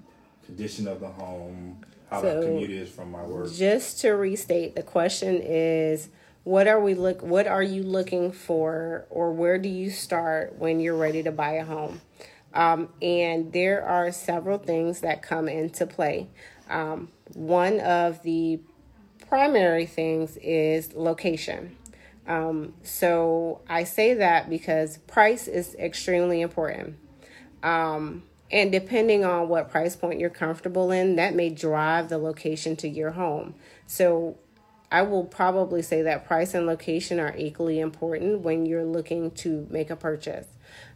condition 0.47 0.89
of 0.89 1.01
the 1.01 1.09
home? 1.09 1.85
how 2.15 2.23
so, 2.23 2.41
that 2.41 2.47
commute 2.47 2.71
is 2.71 2.91
from 2.91 3.11
my 3.11 3.23
work. 3.23 3.53
Just 3.53 4.01
to 4.01 4.11
restate, 4.11 4.77
the 4.77 4.83
question 4.83 5.41
is 5.43 6.09
what 6.45 6.67
are 6.67 6.81
we 6.81 6.95
look 6.95 7.23
what 7.23 7.47
are 7.47 7.63
you 7.63 7.83
looking 7.83 8.31
for 8.33 9.07
or 9.11 9.33
where 9.33 9.59
do 9.59 9.69
you 9.69 9.91
start 9.91 10.59
when 10.59 10.81
you're 10.81 10.97
ready 10.97 11.23
to 11.23 11.33
buy 11.33 11.53
a 11.53 11.65
home? 11.65 12.01
Um, 12.53 12.91
and 13.03 13.53
there 13.53 13.85
are 13.85 14.13
several 14.13 14.59
things 14.59 15.01
that 15.01 15.23
come 15.23 15.49
into 15.49 15.87
play. 15.87 16.29
Um, 16.71 17.09
one 17.33 17.81
of 17.81 18.23
the 18.23 18.61
primary 19.29 19.87
things 19.87 20.37
is 20.37 20.93
location. 20.95 21.77
Um, 22.29 22.75
so 22.85 23.61
I 23.69 23.85
say 23.85 24.15
that 24.15 24.49
because 24.49 24.99
price 24.99 25.49
is 25.49 25.75
extremely 25.75 26.43
important. 26.43 26.97
Um, 27.63 28.23
and 28.51 28.71
depending 28.71 29.25
on 29.25 29.49
what 29.49 29.71
price 29.71 29.97
point 29.97 30.21
you're 30.21 30.31
comfortable 30.31 30.91
in, 30.91 31.17
that 31.17 31.35
may 31.35 31.51
drive 31.51 32.09
the 32.09 32.19
location 32.19 32.77
to 32.77 32.89
your 32.89 33.13
home. 33.13 33.55
So 33.87 34.39
I 34.93 35.03
will 35.03 35.25
probably 35.25 35.83
say 35.83 36.03
that 36.03 36.27
price 36.27 36.55
and 36.55 36.67
location 36.67 37.19
are 37.19 37.35
equally 37.37 37.81
important 37.81 38.41
when 38.41 38.67
you're 38.67 38.85
looking 38.85 39.31
to 39.33 39.67
make 39.71 39.91
a 39.91 39.97
purchase. 39.97 40.47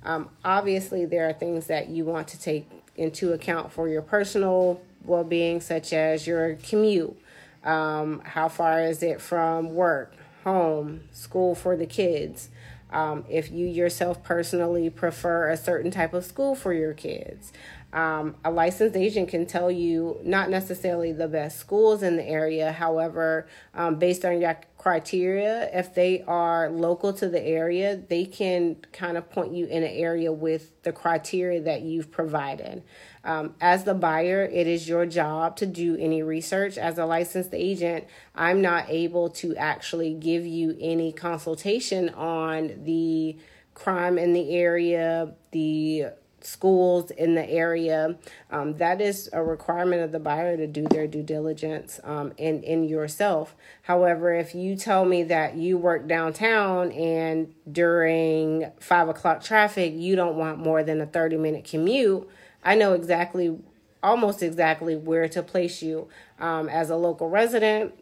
Um, 0.05 0.31
obviously, 0.45 1.05
there 1.05 1.29
are 1.29 1.33
things 1.33 1.67
that 1.67 1.89
you 1.89 2.05
want 2.05 2.29
to 2.29 2.41
take 2.41 2.71
into 2.97 3.33
account 3.33 3.73
for 3.73 3.89
your 3.89 4.03
personal 4.03 4.81
well 5.05 5.25
being, 5.25 5.61
such 5.61 5.93
as 5.93 6.27
your 6.27 6.55
commute. 6.57 7.19
Um, 7.65 8.21
how 8.25 8.49
far 8.49 8.83
is 8.83 9.03
it 9.03 9.21
from 9.21 9.75
work, 9.75 10.15
home, 10.45 11.03
school 11.13 11.55
for 11.55 11.77
the 11.77 11.87
kids? 11.87 12.51
Um, 12.91 13.25
if 13.29 13.51
you 13.51 13.67
yourself 13.67 14.23
personally 14.23 14.89
prefer 14.89 15.51
a 15.51 15.57
certain 15.57 15.91
type 15.91 16.15
of 16.15 16.25
school 16.25 16.55
for 16.55 16.73
your 16.73 16.95
kids, 16.95 17.53
um, 17.93 18.37
a 18.45 18.51
licensed 18.51 18.97
agent 18.97 19.31
can 19.31 19.47
tell 19.47 19.71
you 19.71 20.21
not 20.23 20.51
necessarily 20.51 21.13
the 21.13 21.27
best 21.27 21.59
schools 21.59 22.03
in 22.03 22.17
the 22.17 22.25
area. 22.25 22.71
However, 22.71 23.49
um, 23.73 23.97
based 23.97 24.27
on 24.27 24.43
your 24.43 24.59
criteria, 24.77 25.71
if 25.73 25.95
they 25.95 26.23
are 26.23 26.69
local 26.69 27.15
to 27.15 27.31
the 27.31 27.43
area, 27.43 27.97
they 27.97 28.27
can 28.27 28.77
kind 28.93 29.17
of 29.17 29.31
point 29.31 29.53
you 29.53 29.65
in 29.67 29.83
an 29.83 29.91
area 29.91 30.31
with 30.31 30.83
the 30.83 30.93
criteria 30.93 31.63
that 31.63 31.81
you've 31.81 32.11
provided. 32.11 32.83
Um, 33.25 33.55
as 33.59 33.85
the 33.85 33.95
buyer, 33.95 34.45
it 34.45 34.67
is 34.67 34.87
your 34.87 35.07
job 35.07 35.57
to 35.57 35.67
do 35.67 35.97
any 35.97 36.23
research. 36.23 36.77
As 36.77 36.99
a 36.99 37.07
licensed 37.07 37.55
agent, 37.55 38.05
I'm 38.35 38.61
not 38.61 38.85
able 38.91 39.31
to 39.31 39.57
actually 39.57 40.13
give 40.13 40.45
you 40.45 40.77
any 40.79 41.11
consultation 41.11 42.11
on 42.11 42.85
the 42.85 43.39
crime 43.73 44.19
in 44.19 44.35
the 44.35 44.55
area, 44.55 45.33
the 45.53 46.09
schools 46.49 47.11
in 47.11 47.35
the 47.35 47.49
area. 47.49 48.17
Um, 48.51 48.77
that 48.79 49.01
is 49.01 49.29
a 49.33 49.43
requirement 49.43 50.03
of 50.03 50.13
the 50.13 50.19
buyer 50.19 50.57
to 50.57 50.67
do 50.67 50.87
their 50.91 51.07
due 51.07 51.23
diligence 51.23 52.01
um, 52.05 52.33
in, 52.37 52.63
in 52.63 52.85
yourself. 52.85 53.55
However, 53.83 54.35
if 54.35 54.55
you 54.55 54.77
tell 54.77 55.05
me 55.05 55.23
that 55.25 55.57
you 55.57 55.77
work 55.77 56.09
downtown 56.09 56.91
and 56.93 57.55
during 57.71 58.71
five 58.81 59.09
o'clock 59.09 59.43
traffic, 59.43 59.93
you 59.95 60.17
don't 60.17 60.37
want 60.37 60.59
more 60.59 60.83
than 60.83 61.01
a 61.01 61.07
30 61.07 61.37
minute 61.37 61.65
commute, 61.65 62.29
I 62.65 62.75
know 62.75 62.95
exactly, 62.95 63.59
almost 64.03 64.43
exactly 64.43 64.97
where 64.97 65.29
to 65.29 65.43
place 65.43 65.83
you 65.83 66.09
um, 66.41 66.69
as 66.69 66.91
a 66.91 66.97
local 66.97 67.29
resident. 67.29 67.95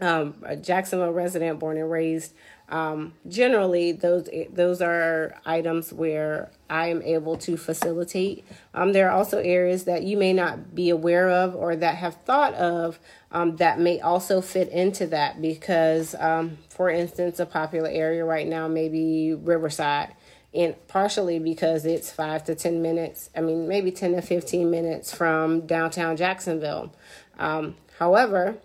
Um, 0.00 0.34
a 0.42 0.56
Jacksonville 0.56 1.12
resident, 1.12 1.60
born 1.60 1.76
and 1.76 1.88
raised, 1.88 2.32
um, 2.68 3.14
generally, 3.28 3.92
those 3.92 4.28
those 4.50 4.80
are 4.80 5.40
items 5.44 5.92
where 5.92 6.50
I 6.74 6.88
am 6.88 7.02
able 7.02 7.36
to 7.36 7.56
facilitate. 7.56 8.44
Um, 8.74 8.92
there 8.92 9.08
are 9.08 9.16
also 9.16 9.38
areas 9.38 9.84
that 9.84 10.02
you 10.02 10.16
may 10.16 10.32
not 10.32 10.74
be 10.74 10.90
aware 10.90 11.30
of 11.30 11.54
or 11.54 11.76
that 11.76 11.94
have 11.94 12.16
thought 12.24 12.52
of 12.54 12.98
um, 13.30 13.54
that 13.56 13.78
may 13.78 14.00
also 14.00 14.40
fit 14.40 14.70
into 14.70 15.06
that 15.06 15.40
because, 15.40 16.16
um, 16.18 16.58
for 16.68 16.90
instance, 16.90 17.38
a 17.38 17.46
popular 17.46 17.88
area 17.88 18.24
right 18.24 18.48
now 18.48 18.66
may 18.66 18.88
be 18.88 19.34
Riverside. 19.34 20.16
And 20.52 20.74
partially 20.88 21.38
because 21.38 21.84
it's 21.84 22.10
five 22.10 22.42
to 22.44 22.56
10 22.56 22.82
minutes, 22.82 23.30
I 23.36 23.40
mean, 23.40 23.68
maybe 23.68 23.92
10 23.92 24.14
to 24.14 24.22
15 24.22 24.68
minutes 24.68 25.14
from 25.14 25.68
downtown 25.68 26.16
Jacksonville. 26.16 26.92
Um, 27.38 27.76
however, 28.00 28.56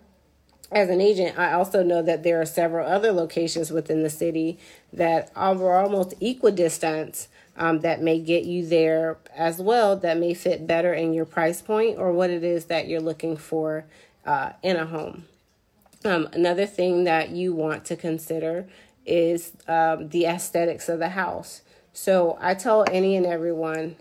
as 0.72 0.88
an 0.88 1.00
agent, 1.00 1.38
I 1.38 1.52
also 1.52 1.84
know 1.84 2.02
that 2.02 2.24
there 2.24 2.40
are 2.40 2.46
several 2.46 2.88
other 2.88 3.12
locations 3.12 3.70
within 3.70 4.02
the 4.02 4.10
city 4.10 4.58
that 4.92 5.30
are 5.36 5.80
almost 5.80 6.14
equidistant 6.20 7.28
um, 7.60 7.80
that 7.80 8.02
may 8.02 8.18
get 8.18 8.44
you 8.44 8.66
there 8.66 9.18
as 9.36 9.58
well, 9.58 9.94
that 9.96 10.18
may 10.18 10.34
fit 10.34 10.66
better 10.66 10.92
in 10.92 11.12
your 11.12 11.26
price 11.26 11.62
point 11.62 11.98
or 11.98 12.12
what 12.12 12.30
it 12.30 12.42
is 12.42 12.64
that 12.64 12.88
you're 12.88 13.00
looking 13.00 13.36
for 13.36 13.84
uh, 14.26 14.52
in 14.62 14.76
a 14.76 14.86
home. 14.86 15.24
Um, 16.04 16.28
another 16.32 16.66
thing 16.66 17.04
that 17.04 17.30
you 17.30 17.54
want 17.54 17.84
to 17.84 17.96
consider 17.96 18.66
is 19.06 19.52
um, 19.68 20.08
the 20.08 20.24
aesthetics 20.24 20.88
of 20.88 20.98
the 20.98 21.10
house. 21.10 21.62
So 21.92 22.38
I 22.40 22.54
tell 22.54 22.84
any 22.90 23.14
and 23.14 23.26
everyone 23.26 23.96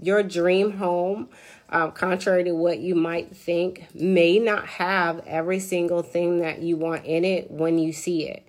your 0.00 0.22
dream 0.22 0.72
home 0.72 1.28
um, 1.68 1.92
contrary 1.92 2.44
to 2.44 2.52
what 2.52 2.78
you 2.78 2.94
might 2.94 3.36
think, 3.36 3.86
may 3.94 4.38
not 4.38 4.66
have 4.66 5.26
every 5.26 5.58
single 5.58 6.02
thing 6.02 6.38
that 6.38 6.60
you 6.60 6.76
want 6.76 7.04
in 7.04 7.24
it 7.24 7.50
when 7.50 7.78
you 7.78 7.92
see 7.92 8.28
it. 8.28 8.46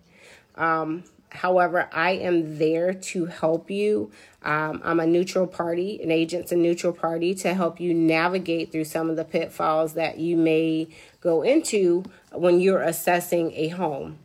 Um, 0.55 1.03
however, 1.37 1.89
I 1.91 2.11
am 2.11 2.57
there 2.57 2.93
to 2.93 3.25
help 3.25 3.71
you. 3.71 4.11
Um, 4.43 4.81
I'm 4.83 4.99
a 4.99 5.07
neutral 5.07 5.47
party, 5.47 6.01
an 6.01 6.11
agent's 6.11 6.51
a 6.51 6.55
neutral 6.55 6.93
party 6.93 7.33
to 7.35 7.53
help 7.53 7.79
you 7.79 7.93
navigate 7.93 8.71
through 8.71 8.85
some 8.85 9.09
of 9.09 9.15
the 9.15 9.25
pitfalls 9.25 9.93
that 9.93 10.19
you 10.19 10.37
may 10.37 10.87
go 11.21 11.41
into 11.41 12.03
when 12.31 12.59
you're 12.59 12.81
assessing 12.81 13.51
a 13.55 13.69
home 13.69 14.19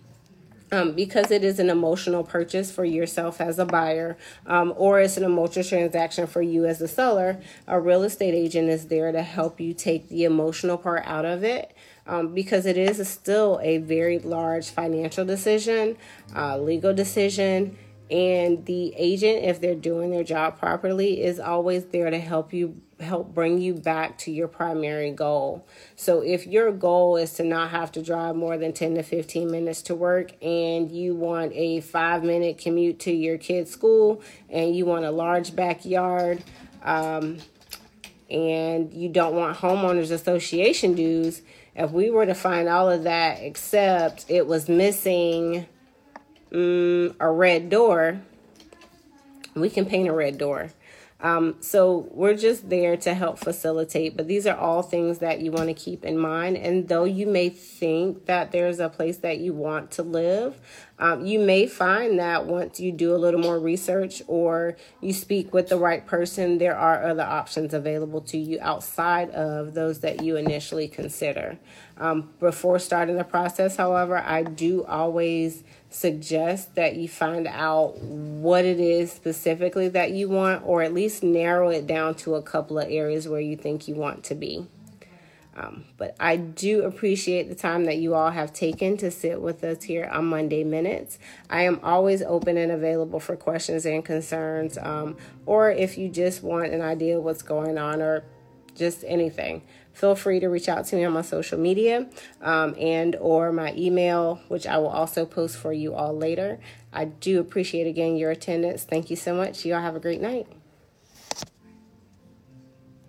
um, 0.72 0.92
because 0.92 1.30
it 1.30 1.44
is 1.44 1.58
an 1.58 1.68
emotional 1.68 2.24
purchase 2.24 2.72
for 2.72 2.84
yourself 2.84 3.40
as 3.40 3.58
a 3.58 3.66
buyer 3.66 4.16
um, 4.46 4.72
or 4.76 5.00
it's 5.00 5.18
an 5.18 5.22
emotional 5.22 5.64
transaction 5.64 6.26
for 6.26 6.40
you 6.40 6.64
as 6.64 6.80
a 6.80 6.88
seller, 6.88 7.38
a 7.68 7.78
real 7.78 8.02
estate 8.02 8.34
agent 8.34 8.68
is 8.70 8.86
there 8.86 9.12
to 9.12 9.22
help 9.22 9.60
you 9.60 9.74
take 9.74 10.08
the 10.08 10.24
emotional 10.24 10.78
part 10.78 11.02
out 11.06 11.26
of 11.26 11.44
it. 11.44 11.76
Um, 12.04 12.34
because 12.34 12.66
it 12.66 12.76
is 12.76 12.98
a, 12.98 13.04
still 13.04 13.60
a 13.62 13.78
very 13.78 14.18
large 14.18 14.70
financial 14.70 15.24
decision, 15.24 15.96
uh, 16.34 16.58
legal 16.58 16.92
decision, 16.92 17.78
and 18.10 18.66
the 18.66 18.92
agent, 18.96 19.44
if 19.44 19.60
they're 19.60 19.74
doing 19.74 20.10
their 20.10 20.24
job 20.24 20.58
properly, 20.58 21.22
is 21.22 21.40
always 21.40 21.86
there 21.86 22.10
to 22.10 22.18
help 22.18 22.52
you 22.52 22.80
help 23.00 23.34
bring 23.34 23.60
you 23.60 23.74
back 23.74 24.16
to 24.16 24.30
your 24.30 24.48
primary 24.48 25.10
goal. 25.10 25.66
So 25.96 26.20
if 26.20 26.46
your 26.46 26.70
goal 26.72 27.16
is 27.16 27.32
to 27.34 27.44
not 27.44 27.70
have 27.70 27.90
to 27.92 28.02
drive 28.02 28.36
more 28.36 28.56
than 28.56 28.72
10 28.72 28.94
to 28.94 29.02
15 29.02 29.50
minutes 29.50 29.82
to 29.82 29.94
work 29.94 30.32
and 30.42 30.90
you 30.90 31.14
want 31.14 31.52
a 31.54 31.80
5 31.80 32.22
minute 32.22 32.58
commute 32.58 33.00
to 33.00 33.12
your 33.12 33.38
kid's 33.38 33.70
school 33.70 34.22
and 34.48 34.76
you 34.76 34.86
want 34.86 35.04
a 35.04 35.10
large 35.10 35.56
backyard 35.56 36.44
um, 36.82 37.38
and 38.30 38.92
you 38.94 39.08
don't 39.08 39.34
want 39.34 39.58
homeowners 39.58 40.10
association 40.10 40.94
dues, 40.94 41.42
if 41.74 41.90
we 41.90 42.10
were 42.10 42.26
to 42.26 42.34
find 42.34 42.68
all 42.68 42.90
of 42.90 43.04
that 43.04 43.38
except 43.42 44.26
it 44.28 44.46
was 44.46 44.68
missing 44.68 45.66
um, 46.52 47.14
a 47.18 47.30
red 47.30 47.70
door, 47.70 48.20
we 49.54 49.70
can 49.70 49.86
paint 49.86 50.08
a 50.08 50.12
red 50.12 50.38
door. 50.38 50.70
Um, 51.22 51.54
so 51.60 52.08
we're 52.10 52.36
just 52.36 52.68
there 52.68 52.96
to 52.96 53.14
help 53.14 53.38
facilitate, 53.38 54.16
but 54.16 54.26
these 54.26 54.44
are 54.44 54.56
all 54.56 54.82
things 54.82 55.18
that 55.18 55.40
you 55.40 55.52
want 55.52 55.68
to 55.68 55.74
keep 55.74 56.04
in 56.04 56.18
mind. 56.18 56.56
And 56.56 56.88
though 56.88 57.04
you 57.04 57.28
may 57.28 57.48
think 57.48 58.26
that 58.26 58.50
there's 58.50 58.80
a 58.80 58.88
place 58.88 59.18
that 59.18 59.38
you 59.38 59.54
want 59.54 59.92
to 59.92 60.02
live, 60.02 60.58
um, 60.98 61.24
you 61.24 61.38
may 61.38 61.66
find 61.66 62.18
that 62.18 62.46
once 62.46 62.80
you 62.80 62.90
do 62.90 63.14
a 63.14 63.18
little 63.18 63.40
more 63.40 63.58
research 63.58 64.20
or 64.26 64.76
you 65.00 65.12
speak 65.12 65.54
with 65.54 65.68
the 65.68 65.78
right 65.78 66.04
person, 66.04 66.58
there 66.58 66.76
are 66.76 67.04
other 67.04 67.22
options 67.22 67.72
available 67.72 68.20
to 68.22 68.36
you 68.36 68.58
outside 68.60 69.30
of 69.30 69.74
those 69.74 70.00
that 70.00 70.24
you 70.24 70.36
initially 70.36 70.88
consider. 70.88 71.56
Um, 71.98 72.30
before 72.40 72.78
starting 72.78 73.16
the 73.16 73.24
process, 73.24 73.76
however, 73.76 74.18
I 74.18 74.42
do 74.42 74.84
always 74.84 75.62
suggest 75.90 76.74
that 76.74 76.96
you 76.96 77.06
find 77.06 77.46
out 77.46 77.98
what 77.98 78.64
it 78.64 78.80
is 78.80 79.12
specifically 79.12 79.88
that 79.88 80.10
you 80.10 80.28
want, 80.28 80.66
or 80.66 80.82
at 80.82 80.94
least 80.94 81.22
narrow 81.22 81.68
it 81.68 81.86
down 81.86 82.14
to 82.16 82.34
a 82.34 82.42
couple 82.42 82.78
of 82.78 82.90
areas 82.90 83.28
where 83.28 83.40
you 83.40 83.56
think 83.56 83.88
you 83.88 83.94
want 83.94 84.24
to 84.24 84.34
be. 84.34 84.66
Um, 85.54 85.84
but 85.98 86.16
I 86.18 86.36
do 86.36 86.82
appreciate 86.82 87.50
the 87.50 87.54
time 87.54 87.84
that 87.84 87.98
you 87.98 88.14
all 88.14 88.30
have 88.30 88.54
taken 88.54 88.96
to 88.96 89.10
sit 89.10 89.40
with 89.40 89.62
us 89.62 89.82
here 89.82 90.08
on 90.10 90.24
Monday 90.24 90.64
Minutes. 90.64 91.18
I 91.50 91.64
am 91.64 91.78
always 91.82 92.22
open 92.22 92.56
and 92.56 92.72
available 92.72 93.20
for 93.20 93.36
questions 93.36 93.84
and 93.84 94.02
concerns, 94.02 94.78
um, 94.78 95.18
or 95.44 95.70
if 95.70 95.98
you 95.98 96.08
just 96.08 96.42
want 96.42 96.72
an 96.72 96.80
idea 96.80 97.18
of 97.18 97.24
what's 97.24 97.42
going 97.42 97.76
on, 97.76 98.00
or 98.00 98.24
just 98.74 99.04
anything 99.06 99.60
feel 99.92 100.14
free 100.14 100.40
to 100.40 100.48
reach 100.48 100.68
out 100.68 100.86
to 100.86 100.96
me 100.96 101.04
on 101.04 101.12
my 101.12 101.22
social 101.22 101.58
media 101.58 102.06
um, 102.40 102.74
and 102.78 103.16
or 103.16 103.52
my 103.52 103.74
email 103.76 104.40
which 104.48 104.66
i 104.66 104.76
will 104.78 104.88
also 104.88 105.24
post 105.24 105.56
for 105.56 105.72
you 105.72 105.94
all 105.94 106.16
later. 106.16 106.58
I 106.92 107.06
do 107.06 107.40
appreciate 107.40 107.86
again 107.86 108.16
your 108.16 108.30
attendance. 108.30 108.84
Thank 108.84 109.08
you 109.08 109.16
so 109.16 109.34
much. 109.34 109.64
You 109.64 109.74
all 109.74 109.80
have 109.80 109.96
a 109.96 110.00
great 110.00 110.20
night 110.20 110.46